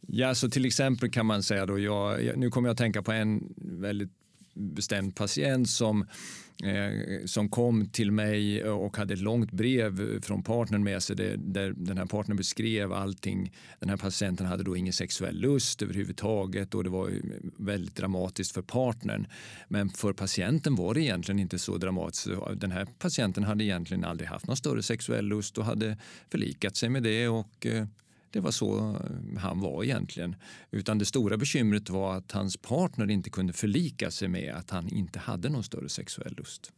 Ja, 0.00 0.34
så 0.34 0.50
till 0.50 0.64
exempel 0.64 1.10
kan 1.10 1.26
man 1.26 1.42
säga 1.42 1.66
då, 1.66 1.78
jag, 1.78 2.38
nu 2.38 2.50
kommer 2.50 2.68
jag 2.68 2.72
att 2.72 2.78
tänka 2.78 3.02
på 3.02 3.12
en 3.12 3.54
väldigt 3.58 4.10
bestämd 4.54 5.16
patient 5.16 5.68
som 5.68 6.00
Eh, 6.00 6.47
Eh, 6.64 7.24
som 7.26 7.48
kom 7.48 7.86
till 7.86 8.12
mig 8.12 8.64
och 8.64 8.96
hade 8.96 9.14
ett 9.14 9.20
långt 9.20 9.52
brev 9.52 10.20
från 10.20 10.42
partnern 10.42 10.84
med 10.84 11.02
sig 11.02 11.16
där, 11.16 11.36
där 11.36 11.74
den 11.76 11.98
här 11.98 12.06
partnern 12.06 12.36
beskrev 12.36 12.92
allting. 12.92 13.52
Den 13.80 13.88
här 13.88 13.96
patienten 13.96 14.46
hade 14.46 14.62
då 14.64 14.76
ingen 14.76 14.92
sexuell 14.92 15.40
lust 15.40 15.82
överhuvudtaget 15.82 16.74
och 16.74 16.84
det 16.84 16.90
var 16.90 17.10
väldigt 17.56 17.96
dramatiskt 17.96 18.54
för 18.54 18.62
partnern. 18.62 19.26
Men 19.68 19.88
för 19.88 20.12
patienten 20.12 20.74
var 20.74 20.94
det 20.94 21.00
egentligen 21.00 21.38
inte 21.38 21.58
så 21.58 21.76
dramatiskt. 21.76 22.28
Den 22.56 22.70
här 22.70 22.86
patienten 22.98 23.44
hade 23.44 23.64
egentligen 23.64 24.04
aldrig 24.04 24.28
haft 24.28 24.46
någon 24.46 24.56
större 24.56 24.82
sexuell 24.82 25.24
lust 25.24 25.58
och 25.58 25.64
hade 25.64 25.96
förlikat 26.30 26.76
sig 26.76 26.88
med 26.88 27.02
det 27.02 27.28
och 27.28 27.66
eh, 27.66 27.86
det 28.30 28.40
var 28.40 28.50
så 28.50 28.96
han 29.38 29.60
var 29.60 29.84
egentligen. 29.84 30.36
Utan 30.70 30.98
det 30.98 31.04
stora 31.04 31.36
bekymret 31.36 31.90
var 31.90 32.16
att 32.16 32.32
hans 32.32 32.56
partner 32.56 33.10
inte 33.10 33.30
kunde 33.30 33.52
förlika 33.52 34.10
sig 34.10 34.28
med 34.28 34.54
att 34.54 34.70
han 34.70 34.88
inte 34.88 35.18
hade 35.18 35.48
någon 35.48 35.64
större 35.64 35.88
sexuell 35.88 36.34
lust. 36.36 36.72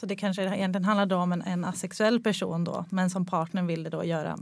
Så 0.00 0.06
det 0.06 0.16
kanske 0.16 0.42
egentligen 0.42 0.84
handlade 0.84 1.14
om 1.14 1.32
en, 1.32 1.42
en 1.42 1.64
asexuell 1.64 2.20
person 2.20 2.64
då, 2.64 2.84
men 2.90 3.10
som 3.10 3.26
partnern 3.26 3.66
ville 3.66 3.90
då 3.90 4.04
göra 4.04 4.38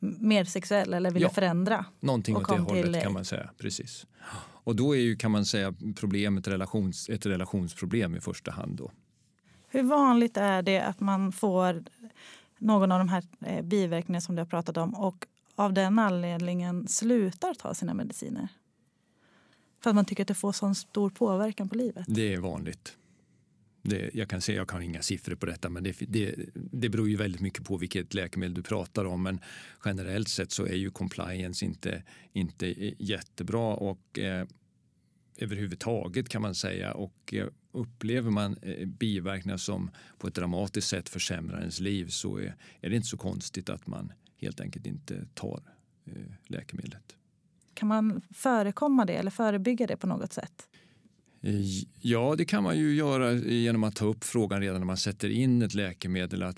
mer 0.00 0.44
sexuell 0.44 0.94
eller 0.94 1.10
ville 1.10 1.26
ja, 1.26 1.30
förändra? 1.30 1.84
Någonting 2.00 2.36
åt 2.36 2.48
det 2.48 2.58
hållet 2.58 2.84
till... 2.84 3.02
kan 3.02 3.12
man 3.12 3.24
säga. 3.24 3.50
Precis. 3.58 4.06
Och 4.64 4.76
då 4.76 4.96
är 4.96 5.00
ju, 5.00 5.16
kan 5.16 5.30
man 5.30 5.44
säga, 5.44 5.74
problemet 5.96 6.48
relations, 6.48 7.08
ett 7.08 7.26
relationsproblem 7.26 8.16
i 8.16 8.20
första 8.20 8.50
hand. 8.50 8.76
Då. 8.76 8.90
Hur 9.68 9.82
vanligt 9.82 10.36
är 10.36 10.62
det 10.62 10.80
att 10.80 11.00
man 11.00 11.32
får 11.32 11.84
någon 12.58 12.92
av 12.92 12.98
de 12.98 13.08
här 13.08 13.24
eh, 13.46 13.62
biverkningarna 13.62 14.20
som 14.20 14.34
du 14.34 14.40
har 14.40 14.46
pratat 14.46 14.76
om 14.76 14.94
och 14.94 15.26
av 15.60 15.72
den 15.72 15.98
anledningen 15.98 16.88
slutar 16.88 17.54
ta 17.54 17.74
sina 17.74 17.94
mediciner? 17.94 18.48
För 19.82 19.90
att 19.90 19.96
man 19.96 20.04
tycker 20.04 20.22
att 20.24 20.28
det 20.28 20.34
får 20.34 20.52
sån 20.52 20.74
stor 20.74 21.10
påverkan 21.10 21.68
på 21.68 21.74
livet? 21.74 22.04
Det 22.08 22.34
är 22.34 22.38
vanligt. 22.38 22.96
Det, 23.82 24.10
jag 24.14 24.28
kan 24.28 24.40
säga, 24.40 24.58
jag 24.58 24.72
har 24.72 24.80
inga 24.80 25.02
siffror 25.02 25.34
på 25.34 25.46
detta, 25.46 25.68
men 25.68 25.84
det, 25.84 25.96
det, 25.98 26.34
det 26.54 26.88
beror 26.88 27.08
ju 27.08 27.16
väldigt 27.16 27.40
mycket 27.40 27.64
på 27.64 27.76
vilket 27.76 28.14
läkemedel 28.14 28.54
du 28.54 28.62
pratar 28.62 29.04
om. 29.04 29.22
Men 29.22 29.40
generellt 29.84 30.28
sett 30.28 30.52
så 30.52 30.66
är 30.66 30.74
ju 30.74 30.90
compliance 30.90 31.64
inte, 31.64 32.02
inte 32.32 32.94
jättebra 33.04 33.74
och 33.74 34.18
eh, 34.18 34.46
överhuvudtaget 35.36 36.28
kan 36.28 36.42
man 36.42 36.54
säga. 36.54 36.94
Och 36.94 37.34
eh, 37.34 37.46
upplever 37.72 38.30
man 38.30 38.56
eh, 38.62 38.86
biverkningar 38.86 39.56
som 39.56 39.90
på 40.18 40.26
ett 40.26 40.34
dramatiskt 40.34 40.88
sätt 40.88 41.08
försämrar 41.08 41.58
ens 41.58 41.80
liv 41.80 42.08
så 42.08 42.38
är, 42.38 42.56
är 42.80 42.90
det 42.90 42.96
inte 42.96 43.08
så 43.08 43.16
konstigt 43.16 43.70
att 43.70 43.86
man 43.86 44.12
helt 44.40 44.60
enkelt 44.60 44.86
inte 44.86 45.26
tar 45.34 45.62
eh, 46.04 46.12
läkemedlet. 46.46 47.16
Kan 47.74 47.88
man 47.88 48.22
förekomma 48.34 49.04
det 49.04 49.14
eller 49.14 49.30
förebygga 49.30 49.86
det 49.86 49.96
på 49.96 50.06
något 50.06 50.32
sätt? 50.32 50.68
Ja, 52.00 52.34
det 52.38 52.44
kan 52.44 52.62
man 52.62 52.78
ju 52.78 52.94
göra 52.94 53.32
genom 53.32 53.84
att 53.84 53.96
ta 53.96 54.04
upp 54.04 54.24
frågan 54.24 54.60
redan 54.60 54.80
när 54.80 54.86
man 54.86 54.96
sätter 54.96 55.28
in 55.28 55.62
ett 55.62 55.74
läkemedel. 55.74 56.42
Att, 56.42 56.56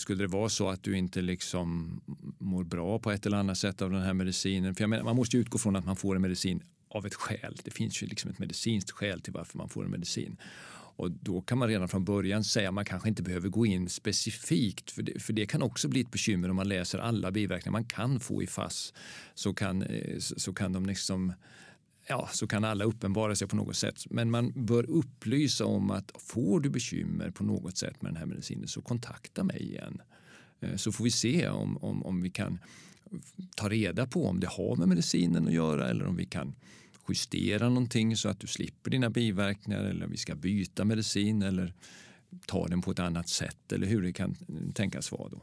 skulle 0.00 0.24
det 0.24 0.28
vara 0.28 0.48
så 0.48 0.68
att 0.68 0.82
du 0.82 0.96
inte 0.96 1.20
liksom 1.20 2.00
mår 2.38 2.64
bra 2.64 2.98
på 2.98 3.10
ett 3.10 3.26
eller 3.26 3.36
annat 3.36 3.58
sätt 3.58 3.82
av 3.82 3.90
den 3.90 4.02
här 4.02 4.14
medicinen. 4.14 4.74
För 4.74 4.86
menar, 4.86 5.04
man 5.04 5.16
måste 5.16 5.36
utgå 5.36 5.58
från 5.58 5.76
att 5.76 5.84
man 5.84 5.96
får 5.96 6.16
en 6.16 6.22
medicin 6.22 6.62
av 6.90 7.06
ett 7.06 7.14
skäl. 7.14 7.56
Det 7.64 7.70
finns 7.70 8.02
ju 8.02 8.06
liksom 8.06 8.30
ett 8.30 8.38
medicinskt 8.38 8.90
skäl 8.90 9.20
till 9.20 9.32
varför 9.32 9.58
man 9.58 9.68
får 9.68 9.84
en 9.84 9.90
medicin. 9.90 10.36
Och 10.98 11.10
då 11.10 11.40
kan 11.40 11.58
man 11.58 11.68
redan 11.68 11.88
från 11.88 12.04
början 12.04 12.44
säga 12.44 12.68
att 12.68 12.74
man 12.74 12.84
kanske 12.84 13.08
inte 13.08 13.22
behöver 13.22 13.48
gå 13.48 13.66
in 13.66 13.88
specifikt 13.88 14.90
för 14.90 15.02
det, 15.02 15.22
för 15.22 15.32
det 15.32 15.46
kan 15.46 15.62
också 15.62 15.88
bli 15.88 16.00
ett 16.00 16.10
bekymmer 16.10 16.50
om 16.50 16.56
man 16.56 16.68
läser 16.68 16.98
alla 16.98 17.30
biverkningar 17.30 17.72
man 17.72 17.84
kan 17.84 18.20
få 18.20 18.42
i 18.42 18.46
FASS. 18.46 18.94
Så 19.34 19.54
kan, 19.54 19.82
eh, 19.82 20.18
så 20.18 20.54
kan 20.54 20.72
de 20.72 20.86
liksom 20.86 21.32
ja, 22.08 22.28
så 22.32 22.46
kan 22.46 22.64
alla 22.64 22.84
uppenbara 22.84 23.36
sig 23.36 23.48
på 23.48 23.56
något 23.56 23.76
sätt. 23.76 24.10
Men 24.10 24.30
man 24.30 24.52
bör 24.56 24.90
upplysa 24.90 25.64
om 25.64 25.90
att 25.90 26.12
får 26.18 26.60
du 26.60 26.70
bekymmer 26.70 27.30
på 27.30 27.44
något 27.44 27.76
sätt 27.76 28.02
med 28.02 28.12
den 28.12 28.16
här 28.16 28.26
medicinen 28.26 28.68
så 28.68 28.82
kontakta 28.82 29.44
mig 29.44 29.62
igen. 29.62 30.02
Eh, 30.60 30.76
så 30.76 30.92
får 30.92 31.04
vi 31.04 31.10
se 31.10 31.48
om, 31.48 31.76
om, 31.76 32.02
om 32.02 32.22
vi 32.22 32.30
kan 32.30 32.58
ta 33.56 33.68
reda 33.68 34.06
på 34.06 34.26
om 34.26 34.40
det 34.40 34.48
har 34.48 34.76
med 34.76 34.88
medicinen 34.88 35.46
att 35.46 35.52
göra 35.52 35.88
eller 35.88 36.06
om 36.06 36.16
vi 36.16 36.26
kan 36.26 36.54
justera 37.08 37.68
någonting 37.68 38.16
så 38.16 38.28
att 38.28 38.40
du 38.40 38.46
slipper 38.46 38.90
dina 38.90 39.10
biverkningar 39.10 39.84
eller 39.84 40.06
vi 40.06 40.16
ska 40.16 40.34
byta 40.34 40.84
medicin 40.84 41.42
eller 41.42 41.74
ta 42.46 42.68
den 42.68 42.82
på 42.82 42.90
ett 42.90 42.98
annat 42.98 43.28
sätt 43.28 43.72
eller 43.72 43.86
hur 43.86 44.02
det 44.02 44.12
kan 44.12 44.36
tänkas 44.74 45.12
vara. 45.12 45.28
Då. 45.28 45.42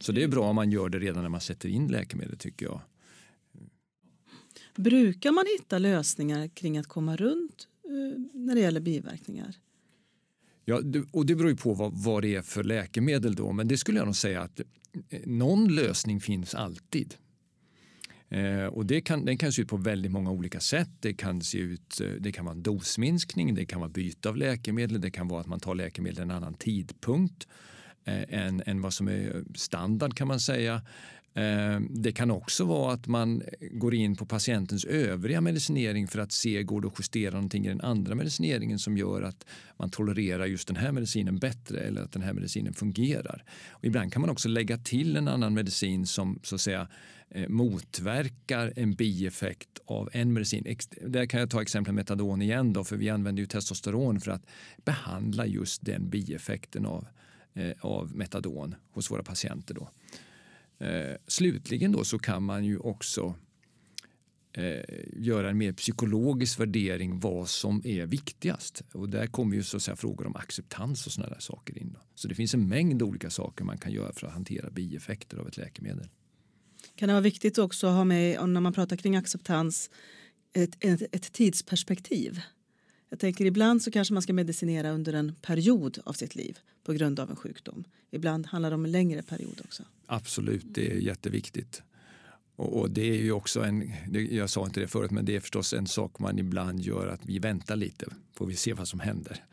Så 0.00 0.12
det 0.12 0.22
är 0.22 0.28
bra 0.28 0.48
om 0.48 0.56
man 0.56 0.70
gör 0.70 0.88
det 0.88 0.98
redan 0.98 1.22
när 1.22 1.28
man 1.28 1.40
sätter 1.40 1.68
in 1.68 1.88
läkemedel 1.88 2.38
tycker 2.38 2.66
jag. 2.66 2.80
Brukar 4.76 5.32
man 5.32 5.44
hitta 5.58 5.78
lösningar 5.78 6.48
kring 6.48 6.78
att 6.78 6.86
komma 6.86 7.16
runt 7.16 7.68
eh, 7.84 8.20
när 8.32 8.54
det 8.54 8.60
gäller 8.60 8.80
biverkningar? 8.80 9.54
Ja, 10.64 10.82
och 11.12 11.26
det 11.26 11.34
beror 11.34 11.50
ju 11.50 11.56
på 11.56 11.74
vad, 11.74 11.92
vad 11.94 12.22
det 12.22 12.34
är 12.34 12.42
för 12.42 12.64
läkemedel 12.64 13.34
då, 13.34 13.52
men 13.52 13.68
det 13.68 13.78
skulle 13.78 13.98
jag 13.98 14.06
nog 14.06 14.16
säga 14.16 14.42
att 14.42 14.60
eh, 15.08 15.20
någon 15.26 15.74
lösning 15.74 16.20
finns 16.20 16.54
alltid. 16.54 17.14
Eh, 18.30 18.66
och 18.66 18.86
det 18.86 19.00
kan, 19.00 19.24
den 19.24 19.38
kan 19.38 19.52
se 19.52 19.62
ut 19.62 19.68
på 19.68 19.76
väldigt 19.76 20.12
många 20.12 20.30
olika 20.30 20.60
sätt. 20.60 20.90
Det 21.00 21.14
kan, 21.14 21.42
se 21.42 21.58
ut, 21.58 22.00
eh, 22.00 22.08
det 22.08 22.32
kan 22.32 22.44
vara 22.44 22.54
en 22.54 22.62
dosminskning, 22.62 23.54
det 23.54 23.66
kan 23.66 23.80
vara 23.80 23.90
byte 23.90 24.28
av 24.28 24.36
läkemedel, 24.36 25.00
det 25.00 25.10
kan 25.10 25.28
vara 25.28 25.40
att 25.40 25.46
man 25.46 25.60
tar 25.60 25.74
läkemedel 25.74 26.22
en 26.22 26.30
annan 26.30 26.54
tidpunkt 26.54 27.48
eh, 28.04 28.22
än, 28.28 28.62
än 28.66 28.80
vad 28.80 28.94
som 28.94 29.08
är 29.08 29.44
standard 29.54 30.14
kan 30.14 30.28
man 30.28 30.40
säga. 30.40 30.82
Ehm, 31.34 31.88
det 31.90 32.12
kan 32.12 32.30
också 32.30 32.64
vara 32.64 32.92
att 32.92 33.06
man 33.06 33.42
går 33.60 33.94
in 33.94 34.16
på 34.16 34.26
patientens 34.26 34.84
övriga 34.84 35.40
medicinering 35.40 36.08
för 36.08 36.18
att 36.18 36.32
se 36.32 36.62
går 36.62 36.80
det 36.80 36.88
att 36.88 36.98
justera 36.98 37.34
någonting 37.34 37.66
i 37.66 37.68
den 37.68 37.80
andra 37.80 38.14
medicineringen 38.14 38.78
som 38.78 38.96
gör 38.96 39.22
att 39.22 39.46
man 39.76 39.90
tolererar 39.90 40.46
just 40.46 40.68
den 40.68 40.76
här 40.76 40.92
medicinen 40.92 41.38
bättre 41.38 41.80
eller 41.80 42.02
att 42.02 42.12
den 42.12 42.22
här 42.22 42.32
medicinen 42.32 42.74
fungerar. 42.74 43.44
Och 43.70 43.84
ibland 43.84 44.12
kan 44.12 44.20
man 44.20 44.30
också 44.30 44.48
lägga 44.48 44.78
till 44.78 45.16
en 45.16 45.28
annan 45.28 45.54
medicin 45.54 46.06
som 46.06 46.38
så 46.42 46.54
att 46.54 46.60
säga 46.60 46.88
eh, 47.30 47.48
motverkar 47.48 48.72
en 48.76 48.94
bieffekt 48.94 49.78
av 49.84 50.10
en 50.12 50.32
medicin. 50.32 50.76
Där 51.06 51.26
kan 51.26 51.40
jag 51.40 51.50
ta 51.50 51.62
exemplet 51.62 51.94
metadon 51.94 52.42
igen 52.42 52.72
då, 52.72 52.84
för 52.84 52.96
vi 52.96 53.10
använder 53.10 53.40
ju 53.40 53.46
testosteron 53.46 54.20
för 54.20 54.30
att 54.30 54.46
behandla 54.84 55.46
just 55.46 55.84
den 55.84 56.10
bieffekten 56.10 56.86
av, 56.86 57.06
eh, 57.54 57.72
av 57.80 58.16
metadon 58.16 58.74
hos 58.92 59.10
våra 59.10 59.22
patienter. 59.22 59.74
Då. 59.74 59.88
Eh, 60.80 61.16
slutligen 61.26 61.92
då 61.92 62.04
så 62.04 62.18
kan 62.18 62.42
man 62.42 62.64
ju 62.64 62.78
också 62.78 63.34
eh, 64.52 64.80
göra 65.16 65.50
en 65.50 65.58
mer 65.58 65.72
psykologisk 65.72 66.60
värdering 66.60 67.20
vad 67.20 67.48
som 67.48 67.82
är 67.84 68.06
viktigast. 68.06 68.82
Och 68.92 69.08
där 69.08 69.26
kommer 69.26 69.56
ju 69.56 69.62
så 69.62 69.76
att 69.76 69.82
säga 69.82 69.96
frågor 69.96 70.26
om 70.26 70.36
acceptans 70.36 71.06
och 71.06 71.12
sådana 71.12 71.34
där 71.34 71.40
saker 71.40 71.78
in. 71.78 71.92
Då. 71.92 72.00
Så 72.14 72.28
det 72.28 72.34
finns 72.34 72.54
en 72.54 72.68
mängd 72.68 73.02
olika 73.02 73.30
saker 73.30 73.64
man 73.64 73.78
kan 73.78 73.92
göra 73.92 74.12
för 74.12 74.26
att 74.26 74.32
hantera 74.32 74.70
bieffekter 74.70 75.38
av 75.38 75.48
ett 75.48 75.56
läkemedel. 75.56 76.08
Kan 76.94 77.08
det 77.08 77.12
vara 77.12 77.22
viktigt 77.22 77.58
också 77.58 77.86
att 77.86 77.94
ha 77.94 78.04
med, 78.04 78.48
när 78.48 78.60
man 78.60 78.72
pratar 78.72 78.96
kring 78.96 79.16
acceptans, 79.16 79.90
ett, 80.52 80.84
ett, 80.84 81.02
ett 81.12 81.32
tidsperspektiv? 81.32 82.40
Jag 83.08 83.18
tänker 83.18 83.44
ibland 83.44 83.82
så 83.82 83.90
kanske 83.90 84.14
man 84.14 84.22
ska 84.22 84.32
medicinera 84.32 84.90
under 84.90 85.12
en 85.12 85.34
period 85.34 85.98
av 86.04 86.12
sitt 86.12 86.34
liv 86.34 86.58
på 86.90 86.94
grund 86.94 87.20
av 87.20 87.30
en 87.30 87.36
sjukdom. 87.36 87.84
Ibland 88.10 88.46
handlar 88.46 88.70
det 88.70 88.74
om 88.74 88.84
en 88.84 88.90
längre 88.90 89.22
period 89.22 89.60
också. 89.64 89.82
Absolut, 90.06 90.64
det 90.64 90.92
är 90.92 90.96
jätteviktigt. 90.96 91.82
Och, 92.56 92.80
och 92.80 92.90
det 92.90 93.10
är 93.10 93.22
ju 93.22 93.32
också 93.32 93.62
en, 93.62 93.92
jag 94.30 94.50
sa 94.50 94.66
inte 94.66 94.80
det 94.80 94.88
förut, 94.88 95.10
men 95.10 95.24
det 95.24 95.36
är 95.36 95.40
förstås 95.40 95.72
en 95.72 95.86
sak 95.86 96.18
man 96.18 96.38
ibland 96.38 96.80
gör 96.80 97.06
att 97.06 97.26
vi 97.26 97.38
väntar 97.38 97.76
lite, 97.76 98.06
får 98.34 98.46
vi 98.46 98.56
se 98.56 98.72
vad 98.72 98.88
som 98.88 99.00
händer. 99.00 99.44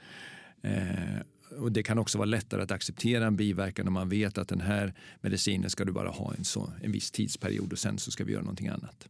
Eh, 0.61 1.57
och 1.59 1.71
det 1.71 1.83
kan 1.83 1.97
också 1.97 2.17
vara 2.17 2.25
lättare 2.25 2.63
att 2.63 2.71
acceptera 2.71 3.27
en 3.27 3.35
biverkan 3.35 3.87
om 3.87 3.93
man 3.93 4.09
vet 4.09 4.37
att 4.37 4.47
den 4.47 4.61
här 4.61 4.93
medicinen 5.21 5.69
ska 5.69 5.85
du 5.85 5.91
bara 5.91 6.09
ha 6.09 6.33
en, 6.33 6.45
så, 6.45 6.73
en 6.81 6.91
viss 6.91 7.11
tidsperiod 7.11 7.71
och 7.73 7.79
sen 7.79 7.99
så 7.99 8.11
ska 8.11 8.23
vi 8.23 8.31
göra 8.31 8.43
någonting 8.43 8.67
annat. 8.67 9.07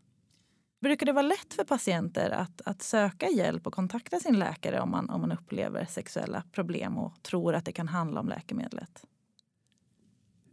Brukar 0.79 1.05
det 1.05 1.11
vara 1.11 1.27
lätt 1.27 1.53
för 1.53 1.63
patienter 1.63 2.29
att, 2.29 2.61
att 2.65 2.81
söka 2.81 3.29
hjälp 3.29 3.67
och 3.67 3.73
kontakta 3.73 4.19
sin 4.19 4.39
läkare 4.39 4.81
om 4.81 4.91
man, 4.91 5.09
om 5.09 5.21
man 5.21 5.31
upplever 5.31 5.85
sexuella 5.85 6.43
problem 6.51 6.97
och 6.97 7.23
tror 7.23 7.55
att 7.55 7.65
det 7.65 7.71
kan 7.71 7.87
handla 7.87 8.19
om 8.19 8.27
läkemedlet? 8.27 9.05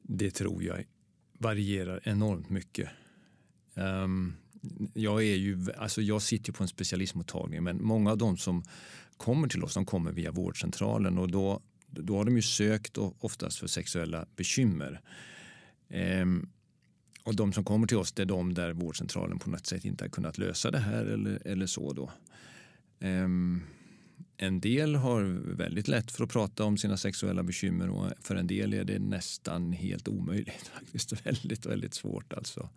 Det 0.02 0.31
tror 0.31 0.62
jag 0.62 0.85
varierar 1.38 2.00
enormt 2.04 2.50
mycket. 2.50 2.88
Um, 3.75 4.37
jag, 4.95 5.23
är 5.23 5.35
ju, 5.35 5.73
alltså 5.78 6.02
jag 6.02 6.23
sitter 6.23 6.52
på 6.52 6.62
en 6.62 6.69
specialistmottagning 6.69 7.62
men 7.62 7.85
många 7.85 8.11
av 8.11 8.19
de 8.19 8.37
som 8.37 8.62
kommer 9.16 9.49
till 9.49 9.64
oss 9.64 9.75
de 9.75 9.87
kommer 9.87 10.12
via 10.12 10.31
vårdcentralen 10.31 11.19
och 11.19 11.31
då, 11.31 11.61
då 11.87 12.16
har 12.16 12.25
de 12.25 12.37
ju 12.37 12.43
sökt 12.43 12.99
oftast 12.99 13.59
för 13.59 13.66
sexuella 13.66 14.26
bekymmer. 14.37 15.00
Um, 16.23 16.50
och 17.25 17.37
de 17.37 17.52
som 17.52 17.64
kommer 17.64 17.87
till 17.87 17.97
oss 17.97 18.12
det 18.12 18.23
är 18.23 18.26
de 18.26 18.54
där 18.54 18.73
vårdcentralen 18.73 19.38
på 19.38 19.50
något 19.50 19.66
sätt 19.66 19.85
inte 19.85 20.04
har 20.04 20.09
kunnat 20.09 20.38
lösa 20.38 20.71
det 20.71 20.78
här 20.78 21.04
eller, 21.04 21.47
eller 21.47 21.66
så. 21.66 21.93
Då. 21.93 22.11
Um, 23.00 23.62
en 24.37 24.61
del 24.61 24.95
har 24.95 25.23
väldigt 25.57 25.88
lätt 25.88 26.11
för 26.11 26.25
att 26.25 26.31
prata 26.31 26.64
om 26.64 26.76
sina 26.76 26.97
sexuella 26.97 27.43
bekymmer 27.43 27.90
och 27.90 28.11
för 28.21 28.37
en 28.37 28.47
del 28.47 28.75
är 28.75 28.85
det 28.85 28.99
nästan 28.99 29.73
helt 29.73 30.09
omöjligt. 30.09 30.69
Faktiskt 30.75 31.26
väldigt, 31.26 31.66
väldigt 31.66 31.95
svårt 31.95 32.33
alltså. 32.33 32.71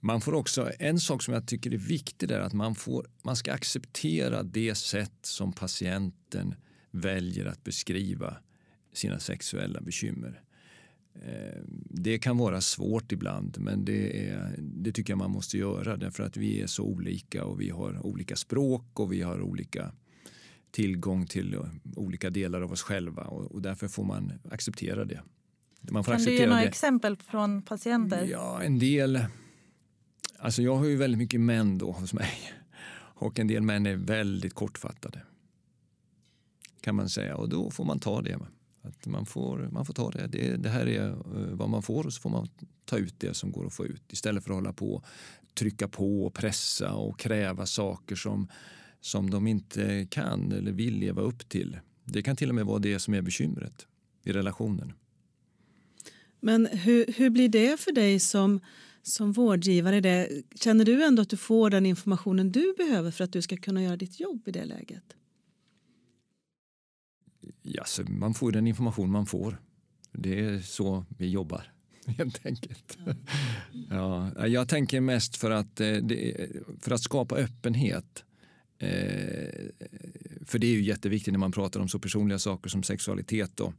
Man 0.00 0.20
får 0.20 0.34
också, 0.34 0.70
en 0.78 1.00
sak 1.00 1.22
som 1.22 1.34
jag 1.34 1.46
tycker 1.46 1.74
är 1.74 1.78
viktig 1.78 2.30
är 2.30 2.40
att 2.40 2.52
man, 2.52 2.74
får, 2.74 3.06
man 3.22 3.36
ska 3.36 3.52
acceptera 3.52 4.42
det 4.42 4.74
sätt 4.74 5.18
som 5.22 5.52
patienten 5.52 6.54
väljer 6.90 7.46
att 7.46 7.64
beskriva 7.64 8.36
sina 8.92 9.18
sexuella 9.18 9.80
bekymmer. 9.80 10.42
Eh, 11.14 11.62
det 11.90 12.18
kan 12.18 12.38
vara 12.38 12.60
svårt 12.60 13.12
ibland 13.12 13.56
men 13.60 13.84
det, 13.84 14.28
är, 14.28 14.54
det 14.58 14.92
tycker 14.92 15.12
jag 15.12 15.18
man 15.18 15.30
måste 15.30 15.58
göra 15.58 15.96
därför 15.96 16.22
att 16.22 16.36
vi 16.36 16.60
är 16.60 16.66
så 16.66 16.84
olika 16.84 17.44
och 17.44 17.60
vi 17.60 17.70
har 17.70 18.06
olika 18.06 18.36
språk 18.36 19.00
och 19.00 19.12
vi 19.12 19.22
har 19.22 19.42
olika 19.42 19.92
tillgång 20.70 21.26
till 21.26 21.58
olika 21.96 22.30
delar 22.30 22.60
av 22.62 22.72
oss 22.72 22.82
själva 22.82 23.22
och, 23.22 23.52
och 23.52 23.62
därför 23.62 23.88
får 23.88 24.04
man 24.04 24.32
acceptera 24.50 25.04
det. 25.04 25.20
Man 25.80 26.04
får 26.04 26.12
kan 26.12 26.16
acceptera 26.16 26.36
du 26.36 26.42
ge 26.42 26.46
några 26.46 26.60
det. 26.60 26.68
exempel 26.68 27.16
från 27.16 27.62
patienter? 27.62 28.24
Ja, 28.30 28.62
en 28.62 28.78
del. 28.78 29.24
Alltså 30.38 30.62
jag 30.62 30.76
har 30.76 30.84
ju 30.84 30.96
väldigt 30.96 31.18
mycket 31.18 31.40
män 31.40 31.78
då 31.78 31.92
hos 31.92 32.12
mig 32.12 32.32
och 32.96 33.38
en 33.38 33.46
del 33.46 33.62
män 33.62 33.86
är 33.86 33.96
väldigt 33.96 34.54
kortfattade. 34.54 35.22
Kan 36.80 36.94
man 36.94 37.08
säga 37.08 37.36
och 37.36 37.48
då 37.48 37.70
får 37.70 37.84
man 37.84 37.98
ta 37.98 38.22
det. 38.22 38.38
Att 38.84 39.06
man, 39.06 39.26
får, 39.26 39.68
man 39.72 39.84
får 39.86 39.94
ta 39.94 40.10
det. 40.10 40.26
det. 40.26 40.56
Det 40.56 40.68
här 40.68 40.86
är 40.86 41.08
eh, 41.08 41.16
vad 41.52 41.68
man 41.68 41.82
får 41.82 42.06
och 42.06 42.12
så 42.12 42.20
får 42.20 42.30
man 42.30 42.48
ta 42.84 42.98
ut 42.98 43.14
det 43.20 43.34
som 43.34 43.52
går 43.52 43.66
att 43.66 43.74
få 43.74 43.86
ut 43.86 44.12
istället 44.12 44.44
för 44.44 44.50
att 44.50 44.56
hålla 44.56 44.72
på 44.72 45.02
trycka 45.54 45.88
på 45.88 46.26
och 46.26 46.34
pressa 46.34 46.92
och 46.92 47.18
kräva 47.18 47.66
saker 47.66 48.16
som 48.16 48.48
som 49.04 49.30
de 49.30 49.46
inte 49.46 50.06
kan 50.10 50.52
eller 50.52 50.72
vill 50.72 50.98
leva 50.98 51.22
upp 51.22 51.48
till. 51.48 51.78
Det 52.04 52.22
kan 52.22 52.36
till 52.36 52.48
och 52.48 52.54
med 52.54 52.66
vara 52.66 52.78
det 52.78 52.98
som 52.98 53.14
är 53.14 53.22
bekymret 53.22 53.86
i 54.24 54.32
relationen. 54.32 54.92
Men 56.40 56.66
hur, 56.66 57.06
hur 57.16 57.30
blir 57.30 57.48
det 57.48 57.80
för 57.80 57.92
dig 57.92 58.20
som, 58.20 58.60
som 59.02 59.32
vårdgivare? 59.32 60.00
Det, 60.00 60.28
känner 60.54 60.84
du 60.84 61.04
ändå 61.04 61.22
att 61.22 61.28
du 61.28 61.36
får 61.36 61.70
den 61.70 61.86
informationen 61.86 62.52
du 62.52 62.74
behöver 62.76 63.10
för 63.10 63.24
att 63.24 63.32
du 63.32 63.42
ska 63.42 63.56
kunna 63.56 63.82
göra 63.82 63.96
ditt 63.96 64.20
jobb 64.20 64.48
i 64.48 64.50
det 64.50 64.64
läget? 64.64 65.16
Ja, 67.66 67.84
så 67.84 68.02
man 68.02 68.34
får 68.34 68.52
den 68.52 68.66
information 68.66 69.10
man 69.10 69.26
får. 69.26 69.60
Det 70.12 70.40
är 70.40 70.58
så 70.58 71.04
vi 71.18 71.28
jobbar, 71.28 71.72
helt 72.06 72.46
enkelt. 72.46 72.98
Ja. 73.90 74.30
ja 74.36 74.46
jag 74.46 74.68
tänker 74.68 75.00
mest 75.00 75.36
för 75.36 75.50
att, 75.50 75.80
eh, 75.80 75.98
för 76.80 76.90
att 76.90 77.02
skapa 77.02 77.36
öppenhet 77.36 78.24
Eh, 78.78 79.68
för 80.44 80.58
det 80.58 80.66
är 80.66 80.72
ju 80.72 80.82
jätteviktigt 80.82 81.32
när 81.32 81.38
man 81.38 81.52
pratar 81.52 81.80
om 81.80 81.88
så 81.88 81.98
personliga 81.98 82.38
saker 82.38 82.70
som 82.70 82.82
sexualitet. 82.82 83.50
Då, 83.54 83.72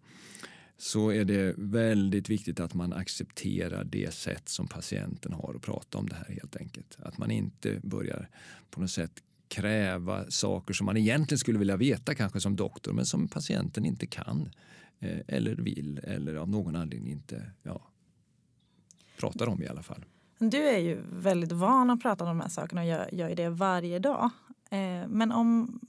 så 0.77 1.09
är 1.09 1.25
det 1.25 1.53
väldigt 1.57 2.29
viktigt 2.29 2.59
att 2.59 2.73
man 2.73 2.93
accepterar 2.93 3.83
det 3.83 4.13
sätt 4.13 4.49
som 4.49 4.67
patienten 4.67 5.33
har 5.33 5.53
att 5.55 5.61
prata 5.61 5.97
om 5.97 6.09
det 6.09 6.15
här 6.15 6.35
helt 6.41 6.55
enkelt. 6.55 6.97
Att 6.99 7.17
man 7.17 7.31
inte 7.31 7.79
börjar 7.83 8.29
på 8.69 8.81
något 8.81 8.91
sätt 8.91 9.11
kräva 9.47 10.31
saker 10.31 10.73
som 10.73 10.85
man 10.85 10.97
egentligen 10.97 11.39
skulle 11.39 11.59
vilja 11.59 11.77
veta 11.77 12.15
kanske 12.15 12.39
som 12.39 12.55
doktor 12.55 12.93
men 12.93 13.05
som 13.05 13.27
patienten 13.27 13.85
inte 13.85 14.07
kan 14.07 14.49
eh, 14.99 15.19
eller 15.27 15.55
vill 15.55 15.97
eller 16.03 16.35
av 16.35 16.49
någon 16.49 16.75
anledning 16.75 17.11
inte 17.11 17.51
ja, 17.63 17.81
pratar 19.17 19.47
om 19.47 19.63
i 19.63 19.67
alla 19.67 19.83
fall. 19.83 20.05
Du 20.37 20.67
är 20.67 20.79
ju 20.79 21.01
väldigt 21.11 21.51
van 21.51 21.89
att 21.89 22.01
prata 22.01 22.23
om 22.23 22.27
de 22.27 22.41
här 22.41 22.49
sakerna 22.49 22.81
och 22.81 22.87
gör, 22.87 23.09
gör 23.11 23.35
det 23.35 23.49
varje 23.49 23.99
dag. 23.99 24.29
Eh, 24.69 25.07
men 25.07 25.31
om, 25.31 25.79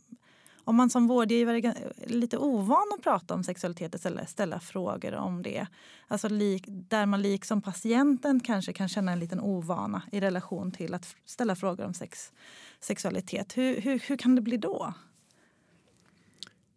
om 0.66 0.76
man 0.76 0.90
som 0.90 1.06
vårdgivare 1.06 1.58
är 1.58 1.64
eh, 1.66 2.06
lite 2.06 2.38
ovan 2.38 2.86
att 2.96 3.02
prata 3.02 3.34
om 3.34 3.44
sexualitet 3.44 4.06
eller 4.06 4.26
ställa 4.26 4.60
frågor 4.60 5.14
om 5.14 5.42
det. 5.42 5.66
Alltså 6.08 6.28
lik, 6.28 6.64
där 6.66 7.06
man 7.06 7.22
liksom 7.22 7.62
patienten 7.62 8.40
kanske 8.40 8.72
kan 8.72 8.88
känna 8.88 9.12
en 9.12 9.18
liten 9.18 9.40
ovana 9.40 10.02
i 10.12 10.20
relation 10.20 10.72
till 10.72 10.94
att 10.94 11.16
ställa 11.24 11.56
frågor 11.56 11.84
om 11.84 11.94
sex, 11.94 12.32
sexualitet. 12.80 13.56
Hur, 13.56 13.80
hur, 13.80 14.02
hur 14.08 14.16
kan 14.16 14.34
det 14.34 14.40
bli 14.40 14.56
då? 14.56 14.94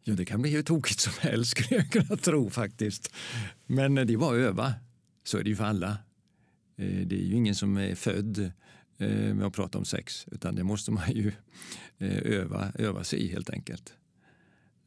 Ja, 0.03 0.13
det 0.13 0.25
kan 0.25 0.41
bli 0.41 0.51
hur 0.51 0.63
tokigt 0.63 0.99
som 0.99 1.13
helst 1.19 1.51
skulle 1.51 1.79
jag 1.79 1.91
kunna 1.91 2.17
tro 2.17 2.49
faktiskt. 2.49 3.13
Men 3.65 3.95
det 3.95 4.13
är 4.13 4.17
bara 4.17 4.35
att 4.35 4.49
öva. 4.49 4.73
Så 5.23 5.37
är 5.37 5.43
det 5.43 5.49
ju 5.49 5.55
för 5.55 5.65
alla. 5.65 5.89
Eh, 6.77 7.07
det 7.07 7.15
är 7.15 7.25
ju 7.25 7.35
ingen 7.35 7.55
som 7.55 7.77
är 7.77 7.95
född 7.95 8.51
Eh, 8.99 9.33
med 9.33 9.47
att 9.47 9.53
prata 9.53 9.77
om 9.77 9.85
sex. 9.85 10.25
Utan 10.31 10.55
det 10.55 10.63
måste 10.63 10.91
man 10.91 11.11
ju 11.11 11.31
eh, 11.97 12.17
öva, 12.17 12.71
öva 12.75 13.03
sig 13.03 13.19
i 13.19 13.27
helt 13.27 13.49
enkelt. 13.49 13.93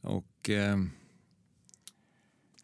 Och, 0.01 0.51
eh... 0.51 0.79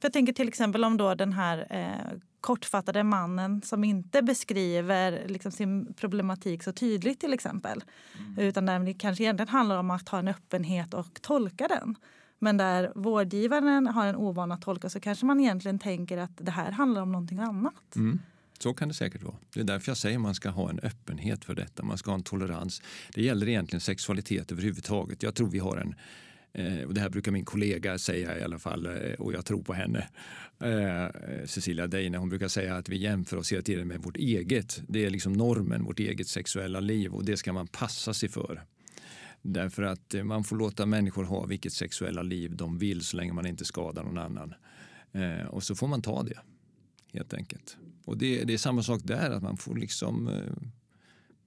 jag 0.00 0.12
tänker 0.12 0.32
till 0.32 0.48
exempel 0.48 0.84
om 0.84 0.96
då 0.96 1.14
den 1.14 1.32
här 1.32 1.66
eh, 1.70 2.18
kortfattade 2.40 3.04
mannen 3.04 3.62
som 3.62 3.84
inte 3.84 4.22
beskriver 4.22 5.28
liksom, 5.28 5.52
sin 5.52 5.94
problematik 5.94 6.62
så 6.62 6.72
tydligt 6.72 7.20
till 7.20 7.32
exempel. 7.32 7.84
Mm. 8.18 8.38
Utan 8.38 8.66
där 8.66 8.78
det 8.78 8.94
kanske 8.94 9.24
egentligen 9.24 9.48
handlar 9.48 9.76
om 9.76 9.90
att 9.90 10.08
ha 10.08 10.18
en 10.18 10.28
öppenhet 10.28 10.94
och 10.94 11.22
tolka 11.22 11.68
den. 11.68 11.96
Men 12.38 12.56
där 12.56 12.92
vårdgivaren 12.94 13.86
har 13.86 14.06
en 14.06 14.16
ovana 14.16 14.54
att 14.54 14.62
tolka 14.62 14.90
så 14.90 15.00
kanske 15.00 15.26
man 15.26 15.40
egentligen 15.40 15.78
tänker 15.78 16.18
att 16.18 16.36
det 16.36 16.50
här 16.50 16.70
handlar 16.70 17.02
om 17.02 17.12
någonting 17.12 17.38
annat. 17.38 17.96
Mm. 17.96 18.18
Så 18.58 18.74
kan 18.74 18.88
det 18.88 18.94
säkert 18.94 19.22
vara. 19.22 19.36
Det 19.54 19.60
är 19.60 19.64
därför 19.64 19.90
jag 19.90 19.96
säger 19.96 20.16
att 20.16 20.22
man 20.22 20.34
ska 20.34 20.48
ha 20.48 20.70
en 20.70 20.80
öppenhet 20.80 21.44
för 21.44 21.54
detta. 21.54 21.82
Man 21.82 21.98
ska 21.98 22.10
ha 22.10 22.16
en 22.16 22.22
tolerans. 22.22 22.82
Det 23.14 23.22
gäller 23.22 23.48
egentligen 23.48 23.80
sexualitet 23.80 24.52
överhuvudtaget. 24.52 25.22
Jag 25.22 25.34
tror 25.34 25.50
vi 25.50 25.58
har 25.58 25.76
en 25.76 25.94
eh, 26.52 26.82
och 26.84 26.94
det 26.94 27.00
här 27.00 27.08
brukar 27.08 27.32
min 27.32 27.44
kollega 27.44 27.98
säga 27.98 28.38
i 28.38 28.42
alla 28.42 28.58
fall 28.58 28.86
eh, 28.86 29.12
och 29.18 29.32
jag 29.32 29.44
tror 29.44 29.62
på 29.62 29.72
henne. 29.72 30.08
Eh, 30.62 31.06
Cecilia 31.46 31.86
Deine, 31.86 32.18
hon 32.18 32.28
brukar 32.28 32.48
säga 32.48 32.76
att 32.76 32.88
vi 32.88 32.96
jämför 32.96 33.36
oss 33.36 33.52
hela 33.52 33.62
tiden 33.62 33.88
med 33.88 34.02
vårt 34.02 34.16
eget. 34.16 34.82
Det 34.88 35.04
är 35.04 35.10
liksom 35.10 35.32
normen, 35.32 35.84
vårt 35.84 36.00
eget 36.00 36.28
sexuella 36.28 36.80
liv 36.80 37.14
och 37.14 37.24
det 37.24 37.36
ska 37.36 37.52
man 37.52 37.66
passa 37.66 38.14
sig 38.14 38.28
för. 38.28 38.64
Därför 39.42 39.82
att 39.82 40.14
man 40.24 40.44
får 40.44 40.56
låta 40.56 40.86
människor 40.86 41.24
ha 41.24 41.46
vilket 41.46 41.72
sexuella 41.72 42.22
liv 42.22 42.56
de 42.56 42.78
vill 42.78 43.04
så 43.04 43.16
länge 43.16 43.32
man 43.32 43.46
inte 43.46 43.64
skadar 43.64 44.04
någon 44.04 44.18
annan. 44.18 44.54
Och 45.48 45.62
så 45.62 45.74
får 45.74 45.86
man 45.86 46.02
ta 46.02 46.22
det 46.22 46.38
helt 47.12 47.34
enkelt. 47.34 47.76
Och 48.04 48.18
det, 48.18 48.44
det, 48.44 48.54
är 48.54 48.58
samma 48.58 48.82
sak 48.82 49.00
där, 49.04 49.30
att 49.30 49.42
man 49.42 49.56
får 49.56 49.76
liksom 49.76 50.28
eh, 50.28 50.52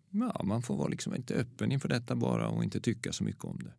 ja, 0.09 0.41
man 0.43 0.61
får 0.61 0.77
vara 0.77 0.87
liksom 0.87 1.15
inte 1.15 1.33
öppen 1.33 1.71
inför 1.71 1.89
detta 1.89 2.15
bara 2.15 2.47
och 2.47 2.63
inte 2.63 2.79
tycka 2.79 3.11
så 3.11 3.23
mycket 3.23 3.43
om 3.43 3.59
det. 3.63 3.73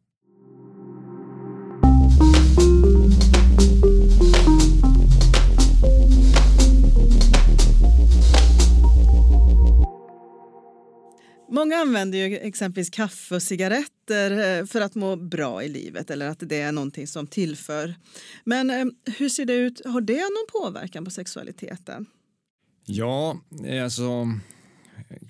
Många 11.52 11.76
använder 11.76 12.18
ju 12.18 12.36
exempelvis 12.36 12.90
kaffe 12.90 13.34
och 13.34 13.42
cigaretter 13.42 14.58
eh, 14.60 14.66
för 14.66 14.80
att 14.80 14.94
må 14.94 15.16
bra 15.16 15.62
i 15.62 15.68
livet 15.68 16.10
eller 16.10 16.28
att 16.28 16.38
det 16.40 16.60
är 16.60 16.72
någonting 16.72 17.06
som 17.06 17.26
tillför. 17.26 17.94
Men 18.44 18.70
eh, 18.70 18.84
hur 19.18 19.28
ser 19.28 19.44
det 19.44 19.54
ut? 19.54 19.86
Har 19.86 20.00
det 20.00 20.20
någon 20.20 20.62
påverkan 20.62 21.04
på 21.04 21.10
sexualiteten? 21.10 22.06
Ja, 22.86 23.40
eh, 23.66 23.84
alltså 23.84 24.28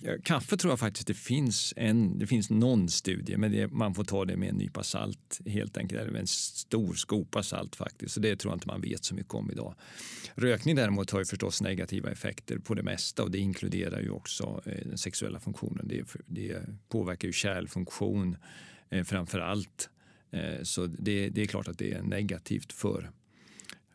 Eh, 0.03 0.15
kaffe 0.25 0.57
tror 0.57 0.73
jag 0.73 0.79
faktiskt 0.79 1.07
det 1.07 1.15
finns, 1.15 1.75
en, 1.77 2.19
det 2.19 2.27
finns 2.27 2.51
någon 2.51 2.89
studie, 2.89 3.37
men 3.37 3.53
det, 3.53 3.73
man 3.73 3.95
får 3.95 4.05
ta 4.05 4.25
det 4.25 4.37
med 4.37 4.49
en 4.49 4.55
nypa 4.55 4.83
salt 4.83 5.41
helt 5.47 5.77
enkelt, 5.77 6.01
eller 6.01 6.13
med 6.13 6.21
en 6.21 6.27
stor 6.27 6.95
skopa 6.95 7.43
salt 7.43 7.77
faktiskt. 7.77 8.15
Så 8.15 8.21
det 8.21 8.37
tror 8.37 8.53
jag 8.53 8.57
inte 8.57 8.67
man 8.67 8.81
vet 8.81 9.05
så 9.05 9.15
mycket 9.15 9.35
om 9.35 9.51
idag. 9.51 9.75
Rökning 10.35 10.77
däremot 10.77 11.11
har 11.11 11.19
ju 11.19 11.25
förstås 11.25 11.63
negativa 11.63 12.11
effekter 12.11 12.59
på 12.59 12.75
det 12.75 12.83
mesta 12.83 13.23
och 13.23 13.31
det 13.31 13.39
inkluderar 13.39 14.01
ju 14.01 14.11
också 14.11 14.63
eh, 14.65 14.87
den 14.87 14.99
sexuella 14.99 15.41
funktionen. 15.41 15.89
Det, 15.89 16.05
det 16.27 16.59
påverkar 16.89 17.29
ju 17.29 17.33
kärlfunktion 17.33 18.37
eh, 18.91 19.05
framför 19.05 19.41
allt. 19.41 19.91
Eh, 20.31 20.63
så 20.63 20.87
det, 20.87 21.29
det, 21.29 21.43
är 21.43 21.47
klart 21.47 21.69
att 21.69 21.79
det 21.79 21.93
är 21.93 22.03
negativt 22.03 22.73
för, 22.73 23.11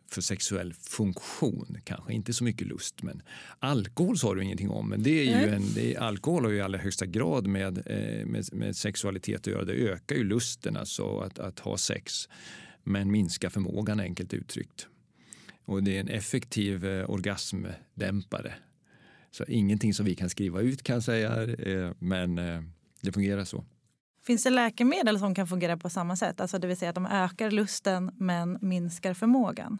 för 0.10 0.22
sexuell 0.22 0.74
funktion, 0.74 1.78
kanske 1.84 2.14
inte 2.14 2.34
så 2.34 2.44
mycket 2.44 2.68
lust. 2.68 3.04
Men 3.04 3.22
alkohol 3.60 4.18
sa 4.18 4.36
du 4.36 4.44
ingenting 4.44 4.70
om, 4.70 4.90
men 4.90 5.04
det 5.04 5.10
är 5.10 5.24
ju 5.24 5.54
en, 5.54 5.64
det 5.76 5.96
är, 5.96 6.00
alkohol 6.00 6.44
har 6.44 6.52
ju 6.52 6.58
i 6.58 6.62
allra 6.62 6.80
högsta 6.80 7.06
grad 7.06 7.48
med, 7.48 7.78
eh, 7.78 8.26
med, 8.26 8.54
med, 8.54 8.76
sexualitet 8.76 9.40
att 9.40 9.48
göra. 9.48 9.66
Det 9.66 9.74
ökar 9.74 10.16
ju 10.16 10.24
lusten 10.24 10.78
alltså 10.78 11.20
att, 11.20 11.40
att 11.40 11.60
ha 11.60 11.78
sex, 11.78 12.30
men 12.84 13.12
minskar 13.12 13.50
förmågan 13.50 14.00
enkelt 14.00 14.34
uttryckt. 14.34 14.88
Och 15.66 15.84
det 15.84 15.96
är 15.96 16.00
en 16.00 16.10
effektiv 16.10 16.86
eh, 16.86 17.10
orgasmdämpare. 17.10 18.54
Så 19.32 19.44
ingenting 19.48 19.94
som 19.94 20.06
vi 20.06 20.16
kan 20.16 20.30
skriva 20.30 20.62
ut 20.62 20.84
kan 20.84 20.94
jag 20.94 21.04
säga, 21.04 21.44
eh, 21.44 21.92
men 22.00 22.36
det 23.02 23.12
fungerar 23.12 23.44
så. 23.44 23.66
Finns 24.28 24.44
det 24.44 24.50
läkemedel 24.50 25.20
som 25.20 25.36
kan 25.36 25.48
fungera 25.48 25.78
på 25.78 25.90
samma 25.90 26.16
sätt? 26.16 26.42
Alltså 26.42 26.60
det 26.60 26.68
vill 26.68 26.78
säga 26.78 26.90
att 26.90 26.96
de 26.96 27.06
ökar 27.06 27.52
lusten 27.52 28.12
men 28.18 28.58
minskar 28.62 29.14
förmågan? 29.14 29.78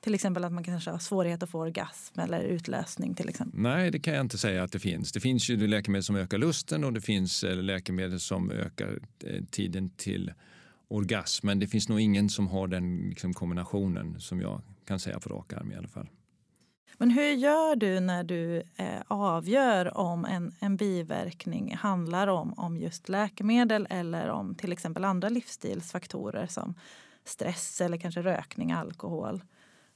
Till 0.00 0.14
exempel 0.14 0.44
att 0.44 0.52
man 0.52 0.64
kanske 0.64 0.90
har 0.90 0.98
svårighet 0.98 1.42
att 1.42 1.50
få 1.50 1.60
orgasm 1.60 2.20
eller 2.20 2.40
utlösning 2.40 3.14
till 3.14 3.28
exempel. 3.28 3.60
Nej, 3.60 3.90
det 3.90 3.98
kan 3.98 4.14
jag 4.14 4.20
inte 4.20 4.38
säga 4.38 4.62
att 4.62 4.72
det 4.72 4.78
finns. 4.78 5.12
Det 5.12 5.20
finns 5.20 5.50
ju 5.50 5.66
läkemedel 5.66 6.04
som 6.04 6.16
ökar 6.16 6.38
lusten 6.38 6.84
och 6.84 6.92
det 6.92 7.00
finns 7.00 7.44
eh, 7.44 7.56
läkemedel 7.56 8.20
som 8.20 8.50
ökar 8.50 8.98
eh, 9.24 9.44
tiden 9.50 9.90
till 9.90 10.32
orgasm. 10.88 11.46
Men 11.46 11.58
det 11.58 11.66
finns 11.66 11.88
nog 11.88 12.00
ingen 12.00 12.28
som 12.28 12.48
har 12.48 12.66
den 12.66 12.96
liksom, 13.08 13.34
kombinationen 13.34 14.20
som 14.20 14.40
jag 14.40 14.62
kan 14.84 15.00
säga 15.00 15.20
på 15.20 15.28
rak 15.28 15.52
arm 15.52 15.72
i 15.72 15.76
alla 15.76 15.88
fall. 15.88 16.08
Men 16.98 17.10
hur 17.10 17.32
gör 17.32 17.76
du 17.76 18.00
när 18.00 18.24
du 18.24 18.62
eh, 18.76 19.02
avgör 19.06 19.98
om 19.98 20.24
en, 20.24 20.54
en 20.60 20.76
biverkning 20.76 21.76
handlar 21.76 22.26
om, 22.26 22.52
om 22.52 22.76
just 22.76 23.08
läkemedel 23.08 23.86
eller 23.90 24.28
om 24.28 24.54
till 24.54 24.72
exempel 24.72 25.04
andra 25.04 25.28
livsstilsfaktorer 25.28 26.46
som 26.46 26.74
stress 27.24 27.80
eller 27.80 27.96
kanske 27.96 28.22
rökning, 28.22 28.72
alkohol 28.72 29.42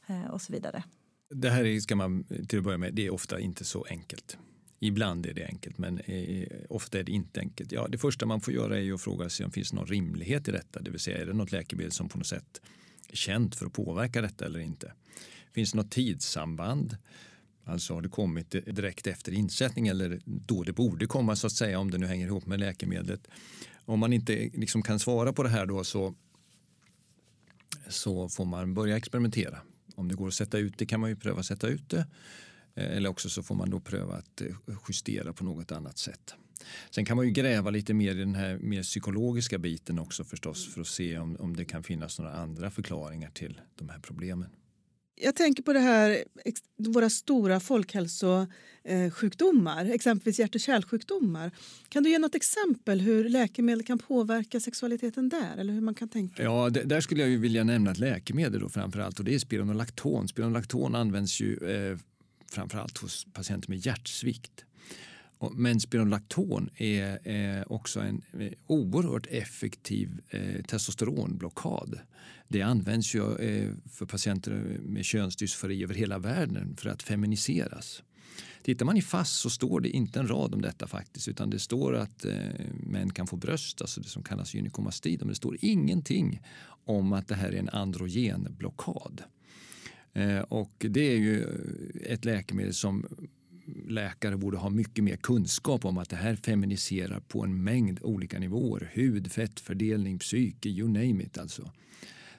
Eh, 0.07 0.25
och 0.25 0.43
så 0.43 0.53
vidare? 0.53 0.85
Det 1.31 1.51
här 1.51 1.81
ska 1.81 1.97
man 1.97 2.25
till 2.49 2.59
att 2.59 2.65
börja 2.65 2.79
med, 2.79 2.95
det 2.95 3.07
är 3.07 3.11
ofta 3.11 3.41
inte 3.41 3.65
så 3.65 3.85
enkelt. 3.85 4.39
Ibland 4.81 5.27
är 5.27 5.35
det 5.35 5.47
enkelt, 5.47 5.79
men 5.79 5.99
eh, 5.99 6.49
ofta 6.69 6.99
är 6.99 7.03
det 7.03 7.13
inte 7.13 7.41
enkelt. 7.41 7.73
Ja, 7.73 7.89
det 7.89 7.99
första 7.99 8.27
man 8.27 8.41
får 8.41 8.55
göra 8.55 8.79
är 8.79 8.93
att 8.93 9.01
fråga 9.01 9.29
sig 9.29 9.45
om 9.45 9.51
det 9.51 9.55
finns 9.55 9.73
någon 9.73 9.87
rimlighet 9.87 10.49
i 10.49 10.53
detta. 10.53 10.81
Det 10.81 10.91
vill 10.91 11.01
säga, 11.01 11.19
är 11.19 11.27
det 11.27 11.33
något 11.33 11.53
läkemedel 11.53 11.93
som 11.93 12.09
på 12.09 12.19
något 12.19 12.27
sätt 12.27 12.61
är 13.09 13.17
känt 13.17 13.55
för 13.55 13.67
att 13.67 13.73
påverka 13.73 14.23
detta 14.23 14.45
eller 14.45 14.61
inte? 14.61 14.93
Finns 15.53 15.73
det 15.73 15.77
något 15.77 15.91
tidssamband? 15.91 16.97
Alltså 17.65 17.95
har 17.95 18.03
det 18.03 18.09
kommit 18.09 18.51
direkt 18.51 19.07
efter 19.07 19.33
insättning 19.33 19.89
eller 19.89 20.21
då 20.25 20.63
det 20.63 20.73
borde 20.73 21.07
komma 21.07 21.37
så 21.37 21.47
att 21.47 21.53
säga 21.53 21.79
om 21.79 21.91
det 21.91 21.99
nu 21.99 22.07
hänger 22.07 22.27
ihop 22.27 22.47
med 22.47 22.61
läkemedlet. 22.61 23.29
Om 23.85 24.01
man 24.01 24.13
inte 24.13 24.51
liksom 24.55 24.83
kan 24.83 24.99
svara 24.99 25.33
på 25.33 25.43
det 25.43 25.49
här 25.49 25.67
då 25.67 25.85
så, 25.85 26.15
så 27.89 28.29
får 28.29 28.45
man 28.45 28.75
börja 28.75 28.97
experimentera. 28.97 29.59
Om 29.95 30.09
det 30.09 30.15
går 30.15 30.29
att 30.29 30.35
sätta 30.35 30.59
ut 30.59 30.79
det 30.79 30.87
kan 30.87 31.01
man 31.01 31.11
ju 31.11 31.17
pröva 31.17 31.41
att 31.41 31.47
sätta 31.47 31.69
ut 31.69 31.89
det. 31.89 32.07
Eh, 32.75 32.97
eller 32.97 33.09
också 33.09 33.29
så 33.29 33.43
får 33.43 33.55
man 33.55 33.71
då 33.71 33.81
pröva 33.81 34.15
att 34.15 34.41
eh, 34.41 34.77
justera 34.89 35.33
på 35.33 35.45
något 35.45 35.73
annat 35.73 35.99
sätt. 35.99 36.35
Sen 36.91 37.05
kan 37.05 37.17
man 37.17 37.27
ju 37.27 37.33
gräva 37.33 37.71
lite 37.71 37.95
mer 37.95 38.15
i 38.15 38.19
den 38.19 38.35
här 38.35 38.59
mer 38.59 38.83
psykologiska 38.83 39.59
biten 39.59 39.99
också 39.99 40.25
förstås 40.25 40.75
för 40.75 40.81
att 40.81 40.87
se 40.87 41.19
om, 41.19 41.37
om 41.37 41.57
det 41.57 41.65
kan 41.65 41.83
finnas 41.83 42.19
några 42.19 42.33
andra 42.33 42.71
förklaringar 42.71 43.31
till 43.31 43.61
de 43.75 43.89
här 43.89 43.99
problemen. 43.99 44.51
Jag 45.17 45.35
tänker 45.35 45.63
på 45.63 45.73
det 45.73 45.81
här, 45.81 46.25
våra 46.77 47.11
stora 47.11 47.61
folkhälsosjukdomar, 47.61 49.85
eh, 49.85 49.91
exempelvis 49.91 50.39
hjärt 50.39 50.55
och 50.55 50.61
kärlsjukdomar. 50.61 51.51
Kan 51.89 52.03
du 52.03 52.11
ge 52.11 52.19
något 52.19 52.35
exempel 52.35 53.01
hur 53.01 53.29
läkemedel 53.29 53.85
kan 53.85 53.99
påverka 53.99 54.61
sexualiteten 54.61 55.29
där? 55.29 55.57
Eller 55.57 55.73
hur 55.73 55.81
man 55.81 55.95
kan 55.95 56.09
tänka? 56.09 56.43
Ja, 56.43 56.71
där 56.71 57.01
skulle 57.01 57.27
jag 57.27 57.39
vilja 57.39 57.65
nämna 57.65 57.91
ett 57.91 57.99
läkemedel 57.99 58.61
då 58.61 58.69
framförallt 58.69 59.19
och 59.19 59.25
det 59.25 59.35
är 59.35 59.39
spironolakton. 59.39 60.29
Spironolakton 60.29 60.95
används 60.95 61.41
ju 61.41 61.57
eh, 61.57 61.99
framför 62.51 62.79
allt 62.79 62.99
hos 62.99 63.27
patienter 63.33 63.71
med 63.71 63.87
hjärtsvikt. 63.87 64.65
Men 65.55 65.81
spironolakton 65.81 66.71
är, 66.77 67.19
är 67.25 67.73
också 67.73 68.01
en 68.01 68.23
eh, 68.41 68.53
oerhört 68.67 69.27
effektiv 69.31 70.21
eh, 70.31 70.63
testosteronblockad. 70.63 71.99
Det 72.49 72.63
används 72.63 73.15
ju 73.15 73.37
eh, 73.37 73.71
för 73.91 74.07
patienter 74.07 74.79
med 74.83 75.05
könsdysfori 75.05 75.85
över 75.85 75.95
hela 75.95 76.19
världen 76.19 76.77
för 76.77 76.91
att 76.91 77.03
feminiseras. 77.03 78.03
Tittar 78.63 78.87
man 78.87 78.97
i 78.97 79.03
FASS 79.03 79.31
så 79.31 79.51
står 79.51 79.81
det 79.81 79.89
inte 79.89 80.21
en 80.21 80.29
rad 80.29 80.55
om 80.55 80.63
detta 80.63 80.87
faktiskt 80.87 81.29
utan 81.29 81.51
det 81.51 81.59
står 81.59 81.97
att 81.97 82.25
eh, 82.25 82.37
män 82.73 83.13
kan 83.13 83.27
få 83.27 83.37
bröst, 83.37 83.81
alltså 83.81 84.01
det 84.01 84.09
som 84.09 84.23
kallas 84.23 84.55
gynekomastid. 84.55 85.21
Men 85.21 85.29
det 85.29 85.35
står 85.35 85.57
ingenting 85.61 86.43
om 86.85 87.13
att 87.13 87.29
det 87.29 87.35
här 87.35 87.49
är 87.49 87.59
en 87.59 87.69
androgenblockad. 87.69 89.23
Eh, 90.13 90.39
och 90.39 90.87
det 90.89 91.01
är 91.01 91.17
ju 91.17 91.47
ett 92.07 92.25
läkemedel 92.25 92.75
som 92.75 93.07
läkare 93.89 94.37
borde 94.37 94.57
ha 94.57 94.71
mycket 94.71 95.05
mer 95.05 95.17
kunskap 95.17 95.85
om 95.85 95.99
att 95.99 96.11
det 96.11 96.17
här 96.17 96.37
feminiserar 96.37 97.21
på 97.21 97.45
en 97.45 97.65
mängd 97.65 98.01
olika 98.03 98.39
nivåer. 98.39 98.91
Hud, 98.93 99.33
fettfördelning, 99.33 100.19
psyke, 100.19 100.69
you 100.69 100.89
name 100.89 101.25
it. 101.25 101.39
Alltså. 101.39 101.73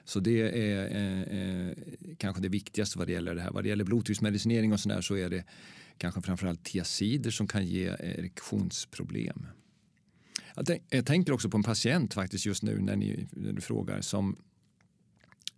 Så 0.04 0.20
det 0.20 0.40
är 0.40 0.96
eh, 0.96 1.38
eh, 1.38 1.76
kanske 2.18 2.42
det 2.42 2.48
viktigaste 2.48 2.98
vad 2.98 3.08
det 3.08 3.12
gäller 3.12 3.34
det 3.34 3.40
här. 3.40 3.50
Vad 3.50 3.64
det 3.64 3.68
gäller 3.68 3.84
blodtrycksmedicinering 3.84 4.72
och 4.72 4.80
sådär 4.80 5.00
så 5.00 5.16
är 5.16 5.30
det 5.30 5.44
kanske 5.98 6.22
framförallt 6.22 6.64
tiacider 6.64 7.30
som 7.30 7.46
kan 7.46 7.66
ge 7.66 7.84
erektionsproblem. 7.86 9.46
Jag, 10.90 11.06
tänker 11.06 11.32
också 11.32 11.50
på 11.50 11.56
en 11.56 11.62
patient 11.62 12.14
faktiskt 12.14 12.46
just 12.46 12.62
nu 12.62 12.78
när, 12.78 12.96
ni, 12.96 13.26
när 13.30 13.52
du 13.52 13.60
frågar 13.60 14.00
som 14.00 14.36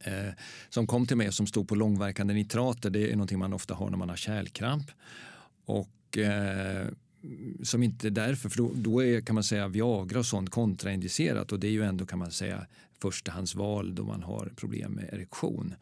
eh, 0.01 0.33
som 0.69 0.87
kom 0.87 1.07
till 1.07 1.17
mig 1.17 1.29
och 1.29 1.35
som 1.35 1.47
stod 1.47 1.69
på 1.69 1.75
långverkande 1.75 2.35
nitrater. 2.35 2.91
Det 2.91 3.11
är 3.11 3.13
någonting 3.13 3.39
man 3.39 3.53
ofta 3.53 3.75
har 3.75 3.91
när 3.91 3.99
man 3.99 4.09
har 4.09 4.17
kärlkramp. 4.17 4.91
Och 5.69 6.19
eh, 6.19 6.89
som 7.63 7.83
inte 7.83 8.11
därför, 8.11 8.49
för 8.49 8.57
då, 8.57 8.73
då, 8.75 9.05
är 9.05 9.21
kan 9.21 9.35
man 9.35 9.45
säga 9.45 9.69
Viagra 9.69 10.19
och 10.19 10.27
sånt 10.27 10.51
kontraindicerat 10.51 11.53
och 11.53 11.61
det 11.61 11.67
är 11.67 11.71
ju 11.71 11.83
ändå 11.83 12.07
kan 12.07 12.19
man 12.19 12.31
säga 12.31 12.67
förstahandsval 13.03 13.95
då 13.95 14.05
man 14.05 14.23
har 14.23 14.53
problem 14.57 14.93
med 14.93 15.09
erektion. 15.13 15.75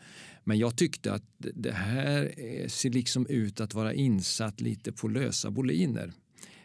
Men 0.45 0.59
jag 0.59 0.77
tyckte 0.77 1.13
att 1.13 1.25
det 1.39 1.73
här 1.73 2.33
ser 2.69 2.91
liksom 2.91 3.27
ut 3.27 3.61
att 3.61 3.75
vara 3.75 3.95
insatt 3.95 4.61
lite 4.61 4.93
på 4.93 5.09
lösa 5.09 5.51
boliner 5.51 6.13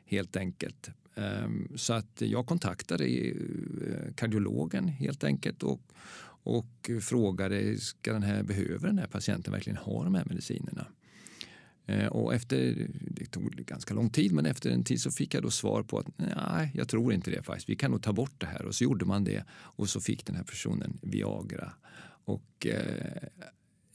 helt 0.06 0.36
enkelt. 0.36 0.90
Ehm, 1.16 1.68
så 1.76 1.94
att 1.94 2.22
jag 2.22 2.46
kontaktade 2.46 3.06
eh, 3.06 3.34
kardiologen 4.16 4.88
helt 4.88 5.24
enkelt 5.24 5.64
och, 5.64 5.82
och 6.44 6.90
frågade 7.02 7.78
ska 7.78 8.14
den 8.14 8.24
här, 8.24 8.44
behöver 8.44 8.88
den 8.88 8.98
här 8.98 9.08
patienten 9.08 9.54
verkligen 9.54 9.78
ha 9.78 10.04
de 10.04 10.16
här 10.16 10.26
medicinerna. 10.26 10.88
Eh, 11.86 12.08
och 12.08 12.34
efter, 12.34 12.88
det 13.02 13.26
tog 13.26 13.52
ganska 13.52 13.94
lång 13.94 14.10
tid, 14.10 14.32
men 14.32 14.46
efter 14.46 14.70
en 14.70 14.84
tid 14.84 15.02
så 15.02 15.12
fick 15.12 15.34
jag 15.34 15.44
då 15.44 15.52
svar 15.52 15.84
på 15.84 16.00
att 16.00 16.08
nej, 16.18 16.72
jag 16.74 16.88
tror 16.88 17.14
inte 17.14 17.32
det 17.32 17.44
faktiskt. 17.44 17.70
Vi 17.70 17.76
kan 17.76 17.92
nog 17.92 18.02
ta 18.02 18.14
bort 18.14 18.34
det 18.38 18.46
här. 18.46 18.66
Och 18.66 18.76
så 18.76 18.84
gjorde 18.84 19.06
man 19.06 19.24
det 19.24 19.44
och 19.52 19.90
så 19.90 20.02
fick 20.02 20.26
den 20.26 20.36
här 20.36 20.44
personen 20.44 21.00
Viagra. 21.02 21.74
Och 22.26 22.68
eh, 22.68 23.30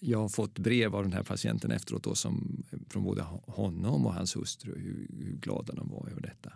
jag 0.00 0.18
har 0.18 0.28
fått 0.28 0.58
brev 0.58 0.96
av 0.96 1.02
den 1.02 1.12
här 1.12 1.22
patienten 1.22 1.70
efteråt 1.70 2.02
då, 2.02 2.14
som, 2.14 2.64
från 2.88 3.04
både 3.04 3.22
honom 3.46 4.06
och 4.06 4.14
hans 4.14 4.36
hustru 4.36 4.72
hur, 4.78 5.24
hur 5.24 5.36
glada 5.36 5.74
de 5.74 5.88
var 5.88 6.08
över 6.10 6.20
detta. 6.20 6.52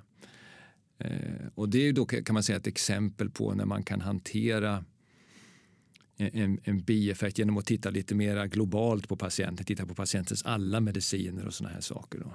Eh, 0.99 1.47
och 1.55 1.69
det 1.69 1.79
är 1.79 1.83
ju 1.83 1.93
då 1.93 2.05
kan 2.05 2.35
man 2.35 2.43
säga 2.43 2.59
ett 2.59 2.66
exempel 2.66 3.31
på 3.31 3.55
när 3.55 3.64
man 3.64 3.83
kan 3.83 4.01
hantera 4.01 4.85
en, 6.20 6.61
en 6.64 6.80
bieffekt 6.80 7.38
genom 7.38 7.59
att 7.59 7.66
titta 7.66 7.90
lite 7.90 8.14
mer 8.14 8.46
globalt 8.46 9.09
på 9.09 9.16
patienten, 9.16 9.66
titta 9.66 9.87
på 9.87 9.94
patientens 9.94 10.44
alla 10.44 10.80
mediciner 10.80 11.46
och 11.46 11.54
såna 11.54 11.70
här 11.70 11.80
saker. 11.80 12.18
Då. 12.18 12.33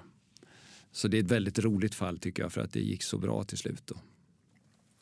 Så 0.91 1.08
det 1.08 1.17
är 1.17 1.24
ett 1.24 1.32
väldigt 1.32 1.60
roligt 1.60 1.95
fall 1.95 2.19
tycker 2.19 2.43
jag 2.43 2.54
för 2.54 2.62
att 2.62 2.74
det 2.74 2.80
gick 2.80 3.04
så 3.04 3.17
bra 3.17 3.43
till 3.43 3.58
slut. 3.58 3.88
Då. 3.88 3.95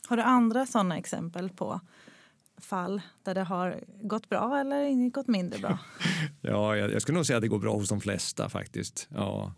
Har 0.07 0.17
du 0.17 0.23
andra 0.23 0.65
sådana 0.65 0.97
exempel 0.97 1.49
på 1.49 1.81
fall 2.57 3.01
där 3.23 3.35
det 3.35 3.43
har 3.43 3.83
gått 4.01 4.29
bra 4.29 4.59
eller 4.59 5.09
gått 5.09 5.27
mindre 5.27 5.59
bra? 5.59 5.79
ja, 6.41 6.75
jag, 6.77 6.91
jag 6.91 7.01
skulle 7.01 7.15
nog 7.15 7.25
säga 7.25 7.37
att 7.37 7.41
det 7.41 7.47
går 7.47 7.59
bra 7.59 7.73
hos 7.73 7.89
de 7.89 8.01
flesta 8.01 8.49
faktiskt. 8.49 9.07
Ja. 9.11 9.53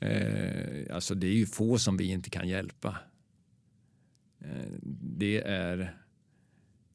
Eh, 0.00 0.94
alltså 0.94 1.14
det 1.14 1.26
är 1.26 1.34
ju 1.34 1.46
få 1.46 1.78
som 1.78 1.96
vi 1.96 2.04
inte 2.04 2.30
kan 2.30 2.48
hjälpa. 2.48 2.96
Eh, 4.40 4.72
det 5.00 5.40
är 5.40 6.01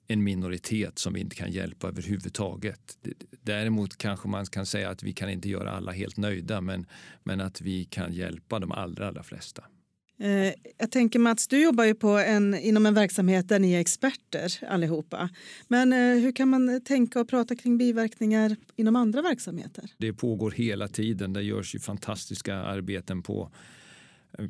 en 0.07 0.23
minoritet 0.23 0.99
som 0.99 1.13
vi 1.13 1.19
inte 1.19 1.35
kan 1.35 1.51
hjälpa 1.51 1.87
överhuvudtaget. 1.87 2.97
Däremot 3.41 3.97
kanske 3.97 4.27
man 4.27 4.45
kan 4.45 4.65
säga 4.65 4.89
att 4.89 5.03
vi 5.03 5.13
kan 5.13 5.29
inte 5.29 5.49
göra 5.49 5.71
alla 5.71 5.91
helt 5.91 6.17
nöjda 6.17 6.61
men, 6.61 6.85
men 7.23 7.41
att 7.41 7.61
vi 7.61 7.85
kan 7.85 8.13
hjälpa 8.13 8.59
de 8.59 8.71
allra, 8.71 9.07
allra 9.07 9.23
flesta. 9.23 9.63
Eh, 10.19 10.53
jag 10.77 10.91
tänker 10.91 11.19
Mats, 11.19 11.47
du 11.47 11.63
jobbar 11.63 11.83
ju 11.83 11.95
på 11.95 12.09
en, 12.09 12.55
inom 12.55 12.85
en 12.85 12.93
verksamhet 12.93 13.47
där 13.47 13.59
ni 13.59 13.73
är 13.73 13.79
experter 13.79 14.53
allihopa. 14.67 15.29
Men 15.67 15.93
eh, 15.93 15.99
hur 15.99 16.31
kan 16.31 16.49
man 16.49 16.81
tänka 16.81 17.19
och 17.19 17.29
prata 17.29 17.55
kring 17.55 17.77
biverkningar 17.77 18.55
inom 18.75 18.95
andra 18.95 19.21
verksamheter? 19.21 19.89
Det 19.97 20.13
pågår 20.13 20.51
hela 20.51 20.87
tiden. 20.87 21.33
Det 21.33 21.41
görs 21.41 21.75
ju 21.75 21.79
fantastiska 21.79 22.55
arbeten 22.55 23.23
på 23.23 23.51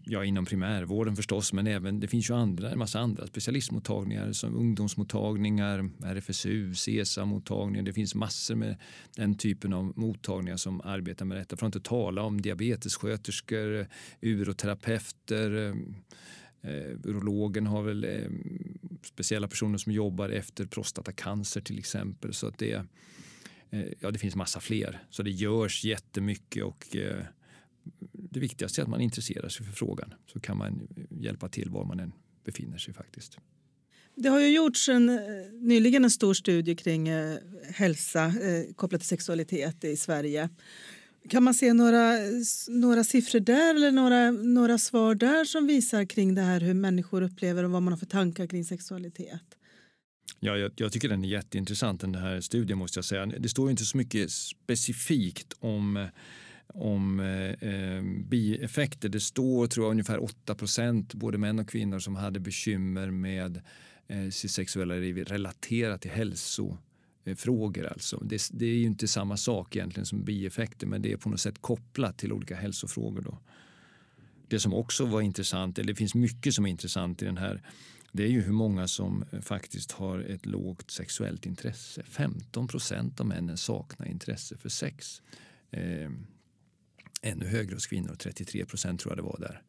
ja, 0.04 0.24
inom 0.24 0.46
primärvården 0.46 1.16
förstås, 1.16 1.54
men 1.54 1.68
även 1.68 2.00
det 2.00 2.08
finns 2.08 2.30
ju 2.30 2.34
andra, 2.34 2.72
en 2.72 2.80
massa 2.80 3.00
andra 3.00 3.28
specialistmottagningar 3.28 4.32
som 4.32 4.56
ungdomsmottagningar, 4.56 5.90
RFSU, 6.04 6.74
CESA-mottagningar. 6.74 7.84
Det 7.84 7.94
finns 7.94 8.16
massor 8.16 8.56
med 8.56 8.76
den 9.16 9.36
typen 9.36 9.74
av 9.74 9.94
mottagningar 9.96 10.58
som 10.58 10.82
arbetar 10.82 11.26
med 11.26 11.38
detta. 11.38 11.58
För 11.58 11.66
att 11.66 11.76
inte 11.76 11.90
tala 11.90 12.22
om 12.22 12.42
diabetessköterskor, 12.42 13.88
uroterapeuter, 14.22 15.76
eh, 16.62 16.98
urologen 17.04 17.68
har 17.68 17.84
väl 17.84 18.04
eh, 18.04 18.32
speciella 19.04 19.48
personer 19.48 19.78
som 19.78 19.92
jobbar 19.92 20.30
efter 20.30 20.66
prostatacancer 20.66 21.62
till 21.62 21.80
exempel. 21.80 22.34
Så 22.34 22.48
att 22.48 22.58
det, 22.58 22.86
eh, 23.70 23.86
ja, 24.00 24.12
det 24.12 24.20
finns 24.20 24.36
massa 24.36 24.60
fler. 24.60 25.04
Så 25.10 25.24
det 25.24 25.32
görs 25.32 25.84
jättemycket 25.84 26.64
och 26.64 26.96
det 28.30 28.40
viktigaste 28.40 28.82
är 28.82 28.84
att 28.84 28.90
man 28.90 29.02
intresserar 29.02 29.50
sig 29.50 29.66
för 29.66 29.74
frågan 29.74 30.14
så 30.26 30.40
kan 30.40 30.58
man 30.58 30.88
hjälpa 31.10 31.50
till 31.50 31.70
var 31.70 31.86
man 31.86 32.00
än 32.00 32.14
befinner 32.46 32.78
sig 32.78 32.94
faktiskt. 32.94 33.38
Det 34.16 34.30
har 34.30 34.40
ju 34.40 34.56
gjorts 34.56 34.90
en, 34.90 35.10
eh, 35.10 35.16
nyligen 35.54 36.04
en 36.04 36.12
stor 36.12 36.34
studie 36.34 36.76
kring 36.76 37.08
eh, 37.08 37.38
hälsa 37.74 38.26
eh, 38.26 38.74
kopplat 38.76 39.02
till 39.02 39.08
sexualitet 39.08 39.84
i 39.84 39.98
Sverige. 39.98 40.50
Kan 41.30 41.44
man 41.44 41.54
se 41.54 41.74
några, 41.74 42.12
några 42.68 43.04
siffror 43.04 43.40
där 43.40 43.76
eller 43.76 43.92
några, 43.92 44.32
några 44.32 44.78
svar 44.78 45.16
där 45.16 45.46
som 45.46 45.68
visar 45.68 46.06
kring 46.06 46.36
det 46.36 46.42
här 46.42 46.62
hur 46.62 46.74
människor 46.74 47.22
upplever 47.22 47.64
och 47.64 47.72
vad 47.72 47.82
man 47.82 47.94
har 47.94 47.98
för 47.98 48.06
tankar 48.06 48.48
kring 48.48 48.66
sexualitet? 48.66 49.42
Ja, 50.40 50.58
jag, 50.58 50.72
jag, 50.76 50.92
tycker 50.92 51.10
den 51.10 51.24
är 51.24 51.30
jätteintressant 51.30 52.02
den 52.02 52.16
här 52.16 52.42
studien 52.42 52.78
måste 52.78 52.98
jag 52.98 53.06
säga. 53.06 53.26
Det 53.26 53.50
står 53.50 53.70
inte 53.70 53.86
så 53.86 53.98
mycket 53.98 54.32
specifikt 54.32 55.54
om 55.60 56.08
om 56.68 57.20
eh, 57.20 57.70
eh, 57.70 58.04
bieffekter. 58.04 59.10
Det 59.10 59.20
står 59.20 59.68
tror 59.68 59.86
jag 59.86 59.92
ungefär 59.92 60.24
8 60.24 60.56
procent, 60.56 61.14
både 61.14 61.38
män 61.38 61.60
och 61.60 61.70
kvinnor 61.70 62.00
som 62.00 62.16
hade 62.16 62.40
bekymmer 62.40 63.12
med 63.12 63.62
eh, 64.08 64.30
sitt 64.30 64.52
sexuella 64.52 64.96
liv 64.96 65.18
relaterat 65.18 66.02
till 66.02 66.12
hälso 66.12 66.78
frågor. 67.36 67.86
Alltså. 67.86 68.18
Det, 68.18 68.50
det, 68.52 68.66
är 68.66 68.76
ju 68.76 68.86
inte 68.86 69.08
samma 69.08 69.38
sak 69.38 69.76
egentligen 69.76 70.06
som 70.06 70.24
bieffekter 70.24 70.88
men 70.88 71.02
det 71.02 71.12
är 71.12 71.18
på 71.18 71.30
något 71.30 71.40
sätt 71.40 71.62
kopplat 71.62 72.18
till 72.18 72.34
olika 72.34 72.56
hälsofrågor. 72.56 73.22
Då. 73.22 73.40
Det 74.48 74.60
som 74.60 74.74
också 74.74 75.06
var 75.06 75.22
intressant, 75.22 75.80
eller 75.80 75.88
det 75.88 75.96
finns 75.96 76.16
mycket 76.16 76.54
som 76.54 76.66
är 76.66 76.70
intressant 76.70 77.22
i 77.22 77.26
den 77.26 77.38
här, 77.38 77.62
det 78.12 78.24
är 78.24 78.28
ju 78.28 78.42
hur 78.42 78.54
många 78.54 78.88
som 78.88 79.26
eh, 79.32 79.42
faktiskt 79.42 79.92
har 79.92 80.20
ett 80.20 80.46
lågt 80.46 80.92
sexuellt 80.92 81.46
intresse. 81.46 82.04
15 82.04 82.68
procent 82.68 83.20
av 83.20 83.26
männen 83.26 83.58
saknar 83.58 84.08
intresse 84.08 84.58
för 84.58 84.70
sex. 84.70 85.22
Eh, 85.72 86.10
ännu 87.22 87.46
högre 87.46 87.76
hos 87.76 87.88
kvinnor, 87.88 88.16
33 88.16 88.66
procent 88.66 89.00
tror 89.00 89.12
jag 89.12 89.18
det 89.18 89.30
var 89.30 89.40
där 89.40 89.62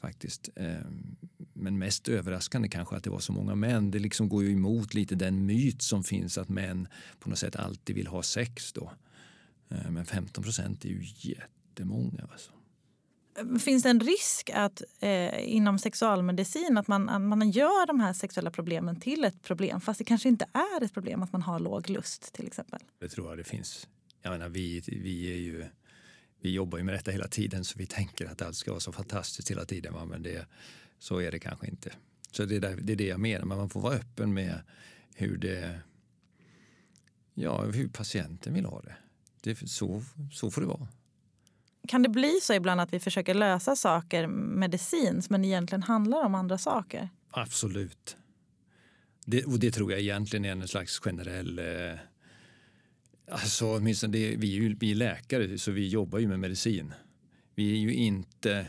faktiskt. 0.00 0.48
Ehm, 0.56 1.16
men 1.52 1.78
mest 1.78 2.08
överraskande 2.08 2.68
kanske 2.68 2.96
att 2.96 3.04
det 3.04 3.10
var 3.10 3.18
så 3.18 3.32
många 3.32 3.54
män. 3.54 3.90
Det 3.90 3.98
liksom 3.98 4.28
går 4.28 4.44
ju 4.44 4.52
emot 4.52 4.94
lite 4.94 5.14
den 5.14 5.46
myt 5.46 5.82
som 5.82 6.04
finns 6.04 6.38
att 6.38 6.48
män 6.48 6.88
på 7.18 7.30
något 7.30 7.38
sätt 7.38 7.56
alltid 7.56 7.96
vill 7.96 8.06
ha 8.06 8.22
sex. 8.22 8.72
Då. 8.72 8.92
Ehm, 9.70 9.94
men 9.94 10.06
15 10.06 10.44
procent 10.44 10.84
är 10.84 10.88
ju 10.88 11.04
jättemånga. 11.16 12.28
Alltså. 12.32 12.50
Finns 13.60 13.82
det 13.82 13.90
en 13.90 14.00
risk 14.00 14.50
att 14.54 14.82
eh, 15.00 15.54
inom 15.54 15.78
sexualmedicin 15.78 16.78
att 16.78 16.88
man, 16.88 17.08
att 17.08 17.38
man 17.38 17.50
gör 17.50 17.86
de 17.86 18.00
här 18.00 18.12
sexuella 18.12 18.50
problemen 18.50 19.00
till 19.00 19.24
ett 19.24 19.42
problem 19.42 19.80
fast 19.80 19.98
det 19.98 20.04
kanske 20.04 20.28
inte 20.28 20.46
är 20.52 20.84
ett 20.84 20.94
problem 20.94 21.22
att 21.22 21.32
man 21.32 21.42
har 21.42 21.60
låg 21.60 21.90
lust 21.90 22.32
till 22.32 22.46
exempel? 22.46 22.80
Det 22.98 23.08
tror 23.08 23.28
jag 23.28 23.38
det 23.38 23.44
finns. 23.44 23.88
Jag 24.22 24.30
menar, 24.30 24.48
vi, 24.48 24.82
vi 24.86 25.32
är 25.32 25.36
ju 25.36 25.66
vi 26.40 26.50
jobbar 26.52 26.78
ju 26.78 26.84
med 26.84 26.94
detta 26.94 27.10
hela 27.10 27.28
tiden 27.28 27.64
så 27.64 27.78
vi 27.78 27.86
tänker 27.86 28.26
att 28.26 28.42
allt 28.42 28.56
ska 28.56 28.70
vara 28.70 28.80
så 28.80 28.92
fantastiskt 28.92 29.50
hela 29.50 29.64
tiden. 29.64 29.94
Va? 29.94 30.04
Men 30.04 30.22
det, 30.22 30.46
så 30.98 31.18
är 31.18 31.30
det 31.30 31.38
kanske 31.38 31.66
inte. 31.66 31.92
Så 32.30 32.44
det 32.44 32.56
är, 32.56 32.60
där, 32.60 32.76
det 32.76 32.92
är 32.92 32.96
det 32.96 33.06
jag 33.06 33.20
menar. 33.20 33.44
Men 33.44 33.58
man 33.58 33.70
får 33.70 33.80
vara 33.80 33.94
öppen 33.94 34.34
med 34.34 34.60
hur, 35.14 35.36
det, 35.36 35.80
ja, 37.34 37.64
hur 37.64 37.88
patienten 37.88 38.54
vill 38.54 38.64
ha 38.64 38.80
det. 38.80 38.96
det 39.40 39.70
så, 39.70 40.02
så 40.32 40.50
får 40.50 40.60
det 40.60 40.66
vara. 40.66 40.88
Kan 41.88 42.02
det 42.02 42.08
bli 42.08 42.38
så 42.42 42.54
ibland 42.54 42.80
att 42.80 42.92
vi 42.92 43.00
försöker 43.00 43.34
lösa 43.34 43.76
saker 43.76 44.26
medicinskt 44.26 45.30
men 45.30 45.44
egentligen 45.44 45.82
handlar 45.82 46.24
om 46.24 46.34
andra 46.34 46.58
saker? 46.58 47.08
Absolut. 47.30 48.16
Det, 49.24 49.44
och 49.44 49.58
det 49.58 49.70
tror 49.70 49.92
jag 49.92 50.00
egentligen 50.00 50.44
är 50.44 50.50
en 50.50 50.68
slags 50.68 50.98
generell 50.98 51.58
eh, 51.58 51.98
Alltså, 53.30 53.76
åtminstone 53.76 54.12
det, 54.12 54.36
vi, 54.36 54.56
är 54.56 54.62
ju, 54.62 54.76
vi 54.80 54.90
är 54.90 54.94
läkare 54.94 55.58
så 55.58 55.70
vi 55.70 55.88
jobbar 55.88 56.18
ju 56.18 56.28
med 56.28 56.40
medicin. 56.40 56.94
Vi 57.54 57.72
är 57.72 57.76
ju 57.76 57.94
inte... 57.94 58.66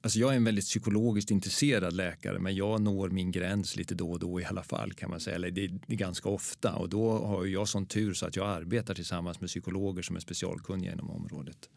Alltså 0.00 0.18
jag 0.18 0.32
är 0.32 0.36
en 0.36 0.44
väldigt 0.44 0.64
psykologiskt 0.64 1.30
intresserad 1.30 1.92
läkare 1.92 2.38
men 2.38 2.56
jag 2.56 2.80
når 2.80 3.10
min 3.10 3.30
gräns 3.30 3.76
lite 3.76 3.94
då 3.94 4.10
och 4.10 4.18
då 4.18 4.40
i 4.40 4.44
alla 4.44 4.62
fall 4.62 4.92
kan 4.92 5.10
man 5.10 5.20
säga. 5.20 5.36
Eller 5.36 5.50
det, 5.50 5.64
är 5.64 5.94
ganska 5.94 6.28
ofta 6.28 6.74
och 6.74 6.88
då 6.88 7.18
har 7.18 7.46
jag 7.46 7.68
sån 7.68 7.86
tur 7.86 8.14
så 8.14 8.26
att 8.26 8.36
jag 8.36 8.48
arbetar 8.48 8.94
tillsammans 8.94 9.40
med 9.40 9.48
psykologer 9.48 10.02
som 10.02 10.16
är 10.16 10.20
specialkunniga 10.20 10.92
inom 10.92 11.10
området. 11.10 11.70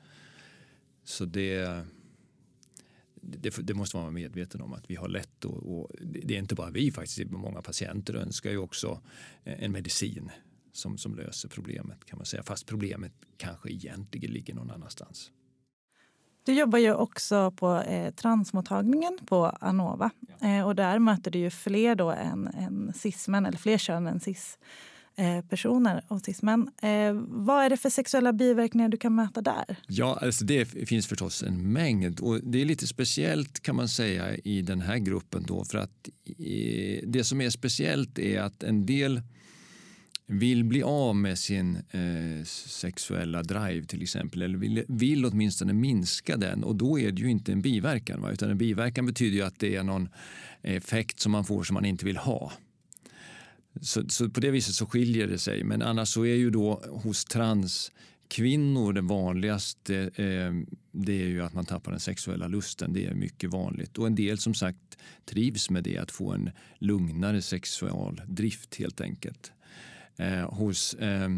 Så 1.03 1.25
det, 1.25 1.83
det, 3.21 3.57
det, 3.61 3.73
måste 3.73 3.97
man 3.97 4.03
vara 4.03 4.13
medveten 4.13 4.61
om 4.61 4.73
att 4.73 4.83
vi 4.87 4.95
har 4.95 5.07
lätt 5.07 5.45
och, 5.45 5.79
och 5.79 5.91
det 6.01 6.35
är 6.35 6.39
inte 6.39 6.55
bara 6.55 6.71
vi 6.71 6.91
faktiskt, 6.91 7.31
många 7.31 7.61
patienter 7.61 8.13
önskar 8.13 8.51
ju 8.51 8.57
också 8.57 9.01
en 9.43 9.71
medicin 9.71 10.31
som, 10.71 10.97
som 10.97 11.15
löser 11.15 11.49
problemet 11.49 12.05
kan 12.05 12.17
man 12.17 12.25
säga. 12.25 12.43
Fast 12.43 12.65
problemet 12.65 13.13
kanske 13.37 13.71
egentligen 13.71 14.31
ligger 14.31 14.53
någon 14.53 14.71
annanstans. 14.71 15.31
Du 16.43 16.53
jobbar 16.53 16.79
ju 16.79 16.93
också 16.93 17.51
på 17.51 17.81
eh, 17.81 18.13
transmottagningen 18.13 19.17
på 19.25 19.45
Anova. 19.45 20.11
Eh, 20.41 20.67
och 20.67 20.75
där 20.75 20.99
möter 20.99 21.31
du 21.31 21.39
ju 21.39 21.49
fler 21.49 21.95
då 21.95 22.11
än, 22.11 22.47
än 22.47 22.93
cismän, 22.95 23.45
eller 23.45 23.57
fler 23.57 23.77
kön 23.77 24.07
än 24.07 24.19
cis 24.19 24.57
eh, 25.15 25.45
personer 25.45 26.03
och 26.07 26.21
cismän. 26.21 26.71
Eh, 26.81 27.13
vad 27.27 27.65
är 27.65 27.69
det 27.69 27.77
för 27.77 27.89
sexuella 27.89 28.33
biverkningar 28.33 28.89
du 28.89 28.97
kan 28.97 29.15
möta 29.15 29.41
där? 29.41 29.75
Ja, 29.87 30.19
alltså 30.21 30.45
det 30.45 30.65
finns 30.65 31.07
förstås 31.07 31.43
en 31.43 31.73
mängd 31.73 32.19
och 32.19 32.39
det 32.43 32.61
är 32.61 32.65
lite 32.65 32.87
speciellt 32.87 33.59
kan 33.59 33.75
man 33.75 33.87
säga 33.87 34.35
i 34.35 34.61
den 34.61 34.81
här 34.81 34.97
gruppen 34.97 35.43
då 35.47 35.65
för 35.65 35.77
att 35.77 36.09
eh, 36.25 37.03
det 37.07 37.23
som 37.23 37.41
är 37.41 37.49
speciellt 37.49 38.19
är 38.19 38.41
att 38.41 38.63
en 38.63 38.85
del 38.85 39.21
vill 40.31 40.63
bli 40.63 40.83
av 40.83 41.15
med 41.15 41.39
sin 41.39 41.75
eh, 41.75 42.45
sexuella 42.45 43.43
drive 43.43 43.85
till 43.85 44.01
exempel 44.01 44.41
eller 44.41 44.57
vill, 44.57 44.83
vill 44.87 45.25
åtminstone 45.25 45.73
minska 45.73 46.37
den 46.37 46.63
och 46.63 46.75
då 46.75 46.99
är 46.99 47.11
det 47.11 47.21
ju 47.21 47.29
inte 47.29 47.51
en 47.51 47.61
biverkan. 47.61 48.21
Va? 48.21 48.31
Utan 48.31 48.49
en 48.49 48.57
biverkan 48.57 49.05
betyder 49.05 49.37
ju 49.37 49.43
att 49.43 49.59
det 49.59 49.75
är 49.75 49.83
någon 49.83 50.09
effekt 50.61 51.19
som 51.19 51.31
man 51.31 51.45
får 51.45 51.63
som 51.63 51.73
man 51.73 51.85
inte 51.85 52.05
vill 52.05 52.17
ha. 52.17 52.51
Så, 53.81 54.09
så 54.09 54.29
på 54.29 54.39
det 54.39 54.51
viset 54.51 54.75
så 54.75 54.85
skiljer 54.85 55.27
det 55.27 55.37
sig. 55.37 55.63
Men 55.63 55.81
annars 55.81 56.09
så 56.09 56.25
är 56.25 56.35
ju 56.35 56.49
då 56.49 56.83
hos 57.03 57.25
transkvinnor 57.25 58.93
det 58.93 59.01
vanligaste 59.01 59.95
eh, 60.15 60.77
det 60.91 61.21
är 61.21 61.27
ju 61.27 61.41
att 61.41 61.53
man 61.53 61.65
tappar 61.65 61.91
den 61.91 61.99
sexuella 61.99 62.47
lusten. 62.47 62.93
Det 62.93 63.05
är 63.05 63.13
mycket 63.13 63.49
vanligt. 63.49 63.97
Och 63.97 64.07
en 64.07 64.15
del 64.15 64.37
som 64.37 64.53
sagt 64.53 64.97
trivs 65.25 65.69
med 65.69 65.83
det, 65.83 65.97
att 65.97 66.11
få 66.11 66.31
en 66.31 66.49
lugnare 66.79 67.41
sexual 67.41 68.21
drift 68.27 68.75
helt 68.75 69.01
enkelt. 69.01 69.51
Eh, 70.19 70.53
hos 70.53 70.93
eh, 70.93 71.29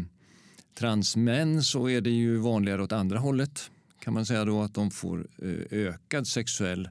transmän 0.74 1.62
så 1.62 1.88
är 1.88 2.00
det 2.00 2.10
ju 2.10 2.36
vanligare 2.36 2.82
åt 2.82 2.92
andra 2.92 3.18
hållet 3.18 3.70
kan 4.02 4.14
man 4.14 4.26
säga 4.26 4.44
då 4.44 4.62
att 4.62 4.74
de 4.74 4.90
får 4.90 5.26
eh, 5.42 5.78
ökad 5.78 6.26
sexuell 6.26 6.88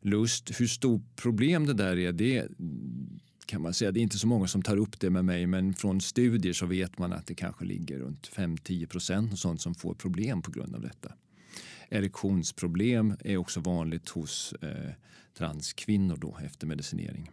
lust. 0.00 0.60
Hur 0.60 0.66
stort 0.66 1.16
problem 1.16 1.66
det 1.66 1.74
där 1.74 1.96
är, 1.98 2.12
det 2.12 2.48
kan 3.46 3.62
man 3.62 3.74
säga. 3.74 3.92
Det 3.92 4.00
är 4.00 4.02
inte 4.02 4.18
så 4.18 4.26
många 4.26 4.46
som 4.46 4.62
tar 4.62 4.76
upp 4.76 5.00
det 5.00 5.10
med 5.10 5.24
mig 5.24 5.46
men 5.46 5.74
från 5.74 6.00
studier 6.00 6.52
så 6.52 6.66
vet 6.66 6.98
man 6.98 7.12
att 7.12 7.26
det 7.26 7.34
kanske 7.34 7.64
ligger 7.64 7.98
runt 7.98 8.30
5-10 8.34 8.86
procent 8.86 9.32
och 9.32 9.38
sånt 9.38 9.60
som 9.60 9.74
får 9.74 9.94
problem 9.94 10.42
på 10.42 10.50
grund 10.50 10.74
av 10.74 10.80
detta. 10.80 11.12
Erektionsproblem 11.88 13.16
är 13.24 13.36
också 13.36 13.60
vanligt 13.60 14.08
hos 14.08 14.52
eh, 14.52 14.92
transkvinnor 15.38 16.16
då 16.16 16.38
efter 16.44 16.66
medicinering. 16.66 17.30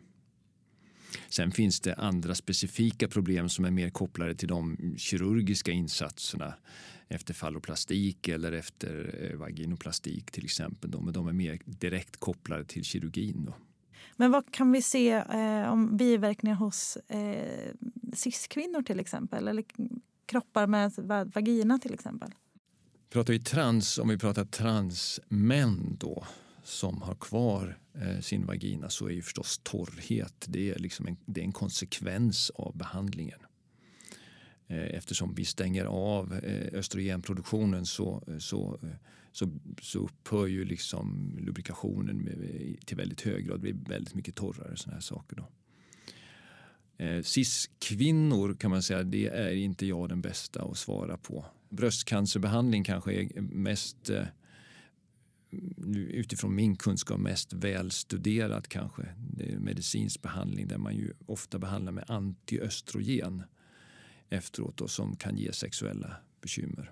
Sen 1.30 1.52
finns 1.52 1.80
det 1.80 1.95
andra 1.95 2.36
specifika 2.36 3.08
problem 3.08 3.50
som 3.50 3.65
är 3.65 3.71
mer 3.71 3.89
kopplade 3.89 4.36
till 4.36 4.47
de 4.47 4.78
kirurgiska 4.97 5.71
insatserna 5.71 6.54
efter 7.08 7.34
falloplastik 7.34 8.28
eller 8.28 8.52
efter 8.52 9.28
eh, 9.32 9.38
vaginoplastik 9.38 10.32
till 10.32 10.45
exempel. 10.45 11.02
Men 11.02 11.13
de 11.13 11.28
är 11.28 11.34
mer 11.34 11.60
direkt 11.65 12.17
kopplade 12.17 12.65
till 12.65 12.84
kirurgin. 12.84 13.45
Då. 13.45 13.54
Men 14.15 14.32
vad 14.32 14.52
kan 14.52 14.71
vi 14.71 14.82
se 14.82 15.12
eh, 15.12 15.71
om 15.71 15.97
biverkningar 15.97 16.56
hos 16.56 16.97
eh, 17.08 17.74
cis-kvinnor 18.13 18.82
till 18.82 19.00
exempel? 19.00 19.47
Eller 19.47 19.63
kroppar 20.26 20.67
med 20.67 20.91
vagina 21.34 21.80
till 21.80 21.93
exempel? 21.93 22.32
Pratar 23.10 23.34
vi 23.34 23.39
trans, 23.39 23.97
om 23.97 24.10
vi 24.10 24.17
pratar 24.17 24.45
transmän 24.45 25.97
då 26.00 26.28
som 26.63 27.02
har 27.02 27.15
kvar 27.15 27.78
eh, 27.93 28.19
sin 28.19 28.45
vagina 28.45 28.89
så 28.89 29.08
är 29.08 29.12
ju 29.12 29.21
förstås 29.21 29.62
torrhet 29.63 30.45
det 30.47 30.69
är, 30.69 30.80
liksom 30.80 31.08
en, 31.08 31.17
det 31.26 31.41
är 31.41 31.45
en 31.45 31.52
konsekvens 31.52 32.50
av 32.56 32.78
behandlingen. 32.78 33.39
Eh, 34.71 34.95
eftersom 34.97 35.34
vi 35.34 35.45
stänger 35.45 35.86
av 35.86 36.34
eh, 36.34 36.80
östrogenproduktionen 36.80 37.86
så, 37.86 38.24
eh, 38.28 38.38
så, 38.38 38.80
eh, 38.84 38.89
så, 39.32 39.50
så 39.82 40.00
upphör 40.00 40.47
ju 40.47 40.65
liksom 40.65 41.38
lubrikationen 41.39 42.17
med, 42.17 42.34
eh, 42.34 42.76
till 42.86 42.97
väldigt 42.97 43.21
hög 43.21 43.45
grad. 43.45 43.58
Det 43.58 43.62
blir 43.62 43.89
väldigt 43.89 44.13
mycket 44.13 44.36
torrare. 44.36 44.78
Såna 44.78 44.93
här 44.93 45.02
saker 45.02 45.36
då. 45.36 45.47
Cis-kvinnor 47.24 48.54
kan 48.54 48.71
man 48.71 48.84
säga, 48.84 49.04
det 49.04 49.28
är 49.28 49.54
inte 49.54 49.86
jag 49.86 50.10
den 50.10 50.21
bästa 50.21 50.63
att 50.63 50.78
svara 50.78 51.17
på. 51.17 51.45
Bröstcancerbehandling 51.69 52.84
kanske 52.84 53.13
är 53.13 53.41
mest 53.41 54.12
utifrån 55.94 56.56
min 56.56 56.76
kunskap 56.76 57.20
mest 57.20 57.54
välstuderat 57.54 58.68
kanske. 58.68 59.16
Det 59.18 59.52
är 59.52 59.60
medicinsk 59.60 60.22
behandling 60.22 60.68
där 60.68 60.78
man 60.78 60.96
ju 60.96 61.14
ofta 61.26 61.60
behandlar 61.60 61.92
med 61.92 62.04
antiöstrogen 62.08 63.44
efteråt 64.30 64.78
då, 64.78 64.88
som 64.88 65.16
kan 65.16 65.38
ge 65.38 65.54
sexuella 65.54 66.16
bekymmer. 66.42 66.92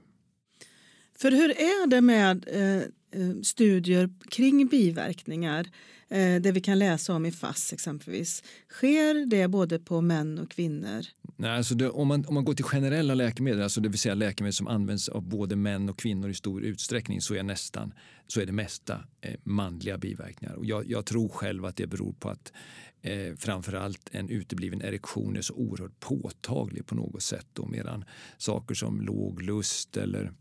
För 1.21 1.31
hur 1.31 1.49
är 1.49 1.87
det 1.87 2.01
med 2.01 2.45
eh, 2.47 2.77
eh, 3.21 3.41
studier 3.43 4.09
kring 4.29 4.67
biverkningar? 4.67 5.67
Eh, 6.09 6.41
det 6.41 6.51
vi 6.51 6.61
kan 6.61 6.79
läsa 6.79 7.13
om 7.13 7.25
i 7.25 7.31
FASS 7.31 7.73
exempelvis. 7.73 8.43
Sker 8.69 9.25
det 9.25 9.47
både 9.47 9.79
på 9.79 10.01
män 10.01 10.39
och 10.39 10.51
kvinnor? 10.51 11.05
Nej, 11.35 11.51
alltså 11.51 11.75
det, 11.75 11.89
om, 11.89 12.07
man, 12.07 12.25
om 12.25 12.33
man 12.33 12.45
går 12.45 12.53
till 12.53 12.65
generella 12.65 13.13
läkemedel, 13.13 13.61
alltså 13.61 13.81
det 13.81 13.89
vill 13.89 13.99
säga 13.99 14.15
läkemedel 14.15 14.53
som 14.53 14.67
används 14.67 15.09
av 15.09 15.21
både 15.21 15.55
män 15.55 15.89
och 15.89 15.99
kvinnor 15.99 16.29
i 16.29 16.33
stor 16.33 16.63
utsträckning 16.63 17.21
så 17.21 17.35
är 17.35 17.43
nästan 17.43 17.93
så 18.27 18.41
är 18.41 18.45
det 18.45 18.51
mesta 18.51 19.03
eh, 19.21 19.35
manliga 19.43 19.97
biverkningar. 19.97 20.55
Och 20.55 20.65
jag, 20.65 20.89
jag, 20.89 21.05
tror 21.05 21.29
själv 21.29 21.65
att 21.65 21.75
det 21.75 21.87
beror 21.87 22.13
på 22.13 22.29
att 22.29 22.53
eh, 23.01 23.35
framförallt 23.37 24.09
en 24.11 24.29
utebliven 24.29 24.81
erektion 24.81 25.37
är 25.37 25.41
så 25.41 25.53
oerhört 25.53 25.99
påtaglig 25.99 26.85
på 26.85 26.95
något 26.95 27.21
sätt. 27.21 27.47
Då, 27.53 27.65
medan 27.65 28.05
saker 28.37 28.75
som 28.75 29.01
låg 29.01 29.41
lust 29.41 29.97
eller 29.97 30.31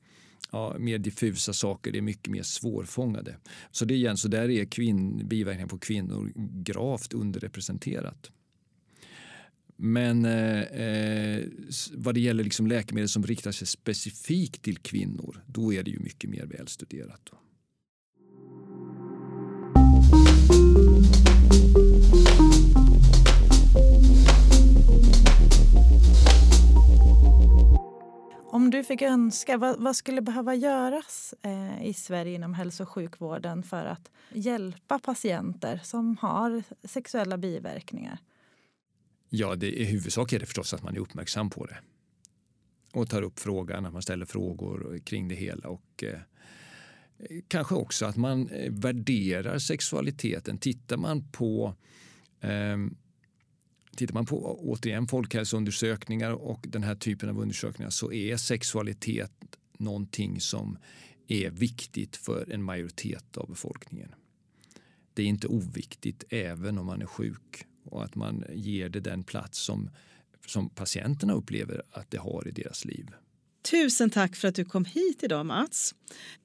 ja, 0.52 0.76
mer 0.78 0.98
diffusa 0.98 1.52
saker 1.52 1.96
är 1.96 2.00
mycket 2.00 2.28
mer 2.28 2.42
svårfångade. 2.42 3.36
Så 3.70 3.84
det 3.84 3.94
igen, 3.94 4.16
så 4.16 4.28
där 4.28 4.50
är 4.50 4.64
kvinn, 4.64 5.28
biverkningar 5.28 5.68
på 5.68 5.78
kvinnor 5.78 6.32
gravt 6.62 7.12
underrepresenterat. 7.12 8.30
Men 9.76 10.24
eh, 10.24 10.60
eh 10.60 11.44
vad 11.92 12.14
det 12.14 12.20
gäller 12.20 12.44
liksom 12.44 12.66
läkemedel 12.66 13.08
som 13.08 13.22
riktar 13.22 13.52
sig 13.52 13.66
specifikt 13.66 14.62
till 14.62 14.78
kvinnor, 14.78 15.44
då 15.46 15.72
är 15.72 15.82
det 15.82 15.90
ju 15.90 15.98
mycket 15.98 16.30
mer 16.30 16.46
välstuderat. 16.46 17.20
Då. 17.30 17.38
Om 28.50 28.70
du 28.70 28.84
fick 28.84 29.02
önska, 29.02 29.56
vad, 29.56 29.80
vad 29.80 29.96
skulle 29.96 30.22
behöva 30.22 30.54
göras 30.54 31.34
eh, 31.42 31.86
i 31.86 31.94
Sverige 31.94 32.34
inom 32.34 32.54
hälso 32.54 32.82
och 32.82 32.88
sjukvården 32.88 33.62
för 33.62 33.84
att 33.84 34.10
hjälpa 34.32 34.98
patienter 34.98 35.80
som 35.84 36.16
har 36.16 36.62
sexuella 36.84 37.38
biverkningar? 37.38 38.18
Ja, 39.28 39.54
det, 39.54 39.80
i 39.80 39.84
huvudsak 39.84 40.32
är 40.32 40.38
det 40.38 40.46
förstås 40.46 40.74
att 40.74 40.82
man 40.82 40.96
är 40.96 41.00
uppmärksam 41.00 41.50
på 41.50 41.66
det 41.66 41.76
och 42.92 43.10
tar 43.10 43.22
upp 43.22 43.38
frågan, 43.38 43.86
att 43.86 43.92
man 43.92 44.02
ställer 44.02 44.26
frågor 44.26 44.98
kring 45.04 45.28
det 45.28 45.34
hela 45.34 45.68
och 45.68 46.04
eh, 46.04 46.20
kanske 47.48 47.74
också 47.74 48.06
att 48.06 48.16
man 48.16 48.48
eh, 48.48 48.72
värderar 48.72 49.58
sexualiteten. 49.58 50.58
Tittar 50.58 50.96
man 50.96 51.30
på 51.32 51.74
eh, 52.40 52.76
Tittar 53.98 54.14
man 54.14 54.26
på 54.26 54.58
återigen 54.60 55.06
folkhälsoundersökningar 55.06 56.30
och 56.30 56.66
den 56.68 56.82
här 56.82 56.94
typen 56.94 57.28
av 57.28 57.40
undersökningar 57.40 57.90
så 57.90 58.12
är 58.12 58.36
sexualitet 58.36 59.32
någonting 59.78 60.40
som 60.40 60.78
är 61.28 61.50
viktigt 61.50 62.16
för 62.16 62.52
en 62.52 62.62
majoritet 62.62 63.36
av 63.36 63.48
befolkningen. 63.48 64.14
Det 65.14 65.22
är 65.22 65.26
inte 65.26 65.46
oviktigt 65.46 66.24
även 66.30 66.78
om 66.78 66.86
man 66.86 67.02
är 67.02 67.06
sjuk 67.06 67.66
och 67.84 68.04
att 68.04 68.14
man 68.14 68.44
ger 68.54 68.88
det 68.88 69.00
den 69.00 69.24
plats 69.24 69.58
som, 69.58 69.90
som 70.46 70.68
patienterna 70.68 71.32
upplever 71.32 71.82
att 71.90 72.10
det 72.10 72.18
har 72.18 72.48
i 72.48 72.50
deras 72.50 72.84
liv. 72.84 73.10
Tusen 73.70 74.10
tack 74.10 74.36
för 74.36 74.48
att 74.48 74.54
du 74.54 74.64
kom 74.64 74.84
hit 74.84 75.22
idag 75.22 75.46
Mats. 75.46 75.94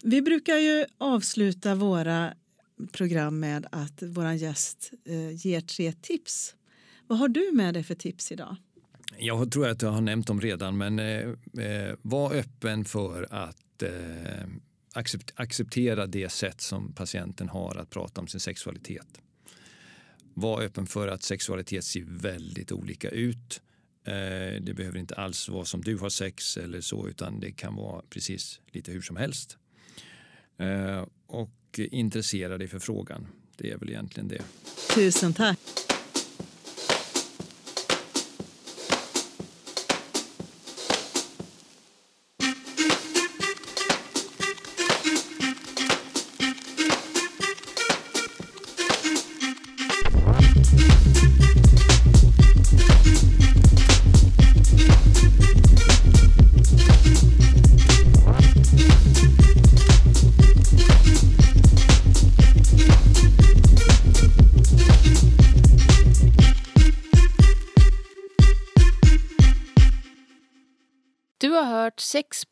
Vi 0.03 0.21
brukar 0.21 0.55
ju 0.55 0.85
avsluta 0.97 1.75
våra 1.75 2.33
program 2.91 3.39
med 3.39 3.67
att 3.71 4.03
vår 4.03 4.31
gäst 4.31 4.91
eh, 5.05 5.47
ger 5.47 5.61
tre 5.61 5.93
tips. 5.93 6.55
Vad 7.07 7.17
har 7.17 7.27
du 7.27 7.51
med 7.53 7.73
dig 7.73 7.83
för 7.83 7.95
tips 7.95 8.31
idag? 8.31 8.55
Jag 9.17 9.51
tror 9.51 9.67
att 9.67 9.81
jag 9.81 9.89
har 9.89 10.01
nämnt 10.01 10.27
dem 10.27 10.41
redan, 10.41 10.77
men 10.77 10.99
eh, 10.99 11.29
eh 11.65 11.95
var 12.01 12.33
öppen 12.33 12.85
för 12.85 13.27
att 13.29 13.83
eh, 13.83 14.47
acceptera 15.35 16.07
det 16.07 16.29
sätt 16.29 16.61
som 16.61 16.93
patienten 16.93 17.49
har 17.49 17.75
att 17.75 17.89
prata 17.89 18.21
om 18.21 18.27
sin 18.27 18.39
sexualitet. 18.39 19.07
Var 20.33 20.61
öppen 20.61 20.87
för 20.87 21.07
att 21.07 21.23
sexualitet 21.23 21.83
ser 21.83 22.03
väldigt 22.07 22.71
olika 22.71 23.09
ut. 23.09 23.61
Eh, 24.05 24.61
det 24.61 24.73
behöver 24.75 24.99
inte 24.99 25.15
alls 25.15 25.49
vara 25.49 25.65
som 25.65 25.81
du 25.81 25.97
har 25.97 26.09
sex 26.09 26.57
eller 26.57 26.81
så, 26.81 27.07
utan 27.07 27.39
det 27.39 27.51
kan 27.51 27.75
vara 27.75 28.01
precis 28.09 28.61
lite 28.71 28.91
hur 28.91 29.01
som 29.01 29.15
helst. 29.15 29.57
Eh, 30.57 31.05
och 31.27 31.79
intressera 31.79 32.57
dig 32.57 32.67
för 32.67 32.79
frågan. 32.79 33.27
Det 33.57 33.71
är 33.71 33.77
väl 33.77 33.89
egentligen 33.89 34.27
det. 34.27 34.41
Tusen 34.95 35.33
tack. 35.33 35.59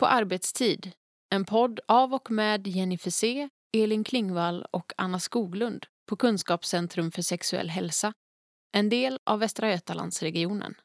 På 0.02 0.08
arbetstid. 0.08 0.92
En 1.30 1.46
podd 1.46 1.80
av 1.88 2.14
och 2.14 2.32
med 2.32 2.68
Jenny 2.68 2.98
Fese, 2.98 3.50
Elin 3.78 4.04
Klingvall 4.04 4.66
och 4.72 4.94
Anna 4.98 5.20
Skoglund 5.20 5.86
på 6.10 6.16
Kunskapscentrum 6.16 7.12
för 7.12 7.22
sexuell 7.22 7.70
hälsa. 7.70 8.14
En 8.72 8.90
del 8.90 9.20
av 9.24 9.40
Västra 9.40 9.70
Götalandsregionen. 9.70 10.76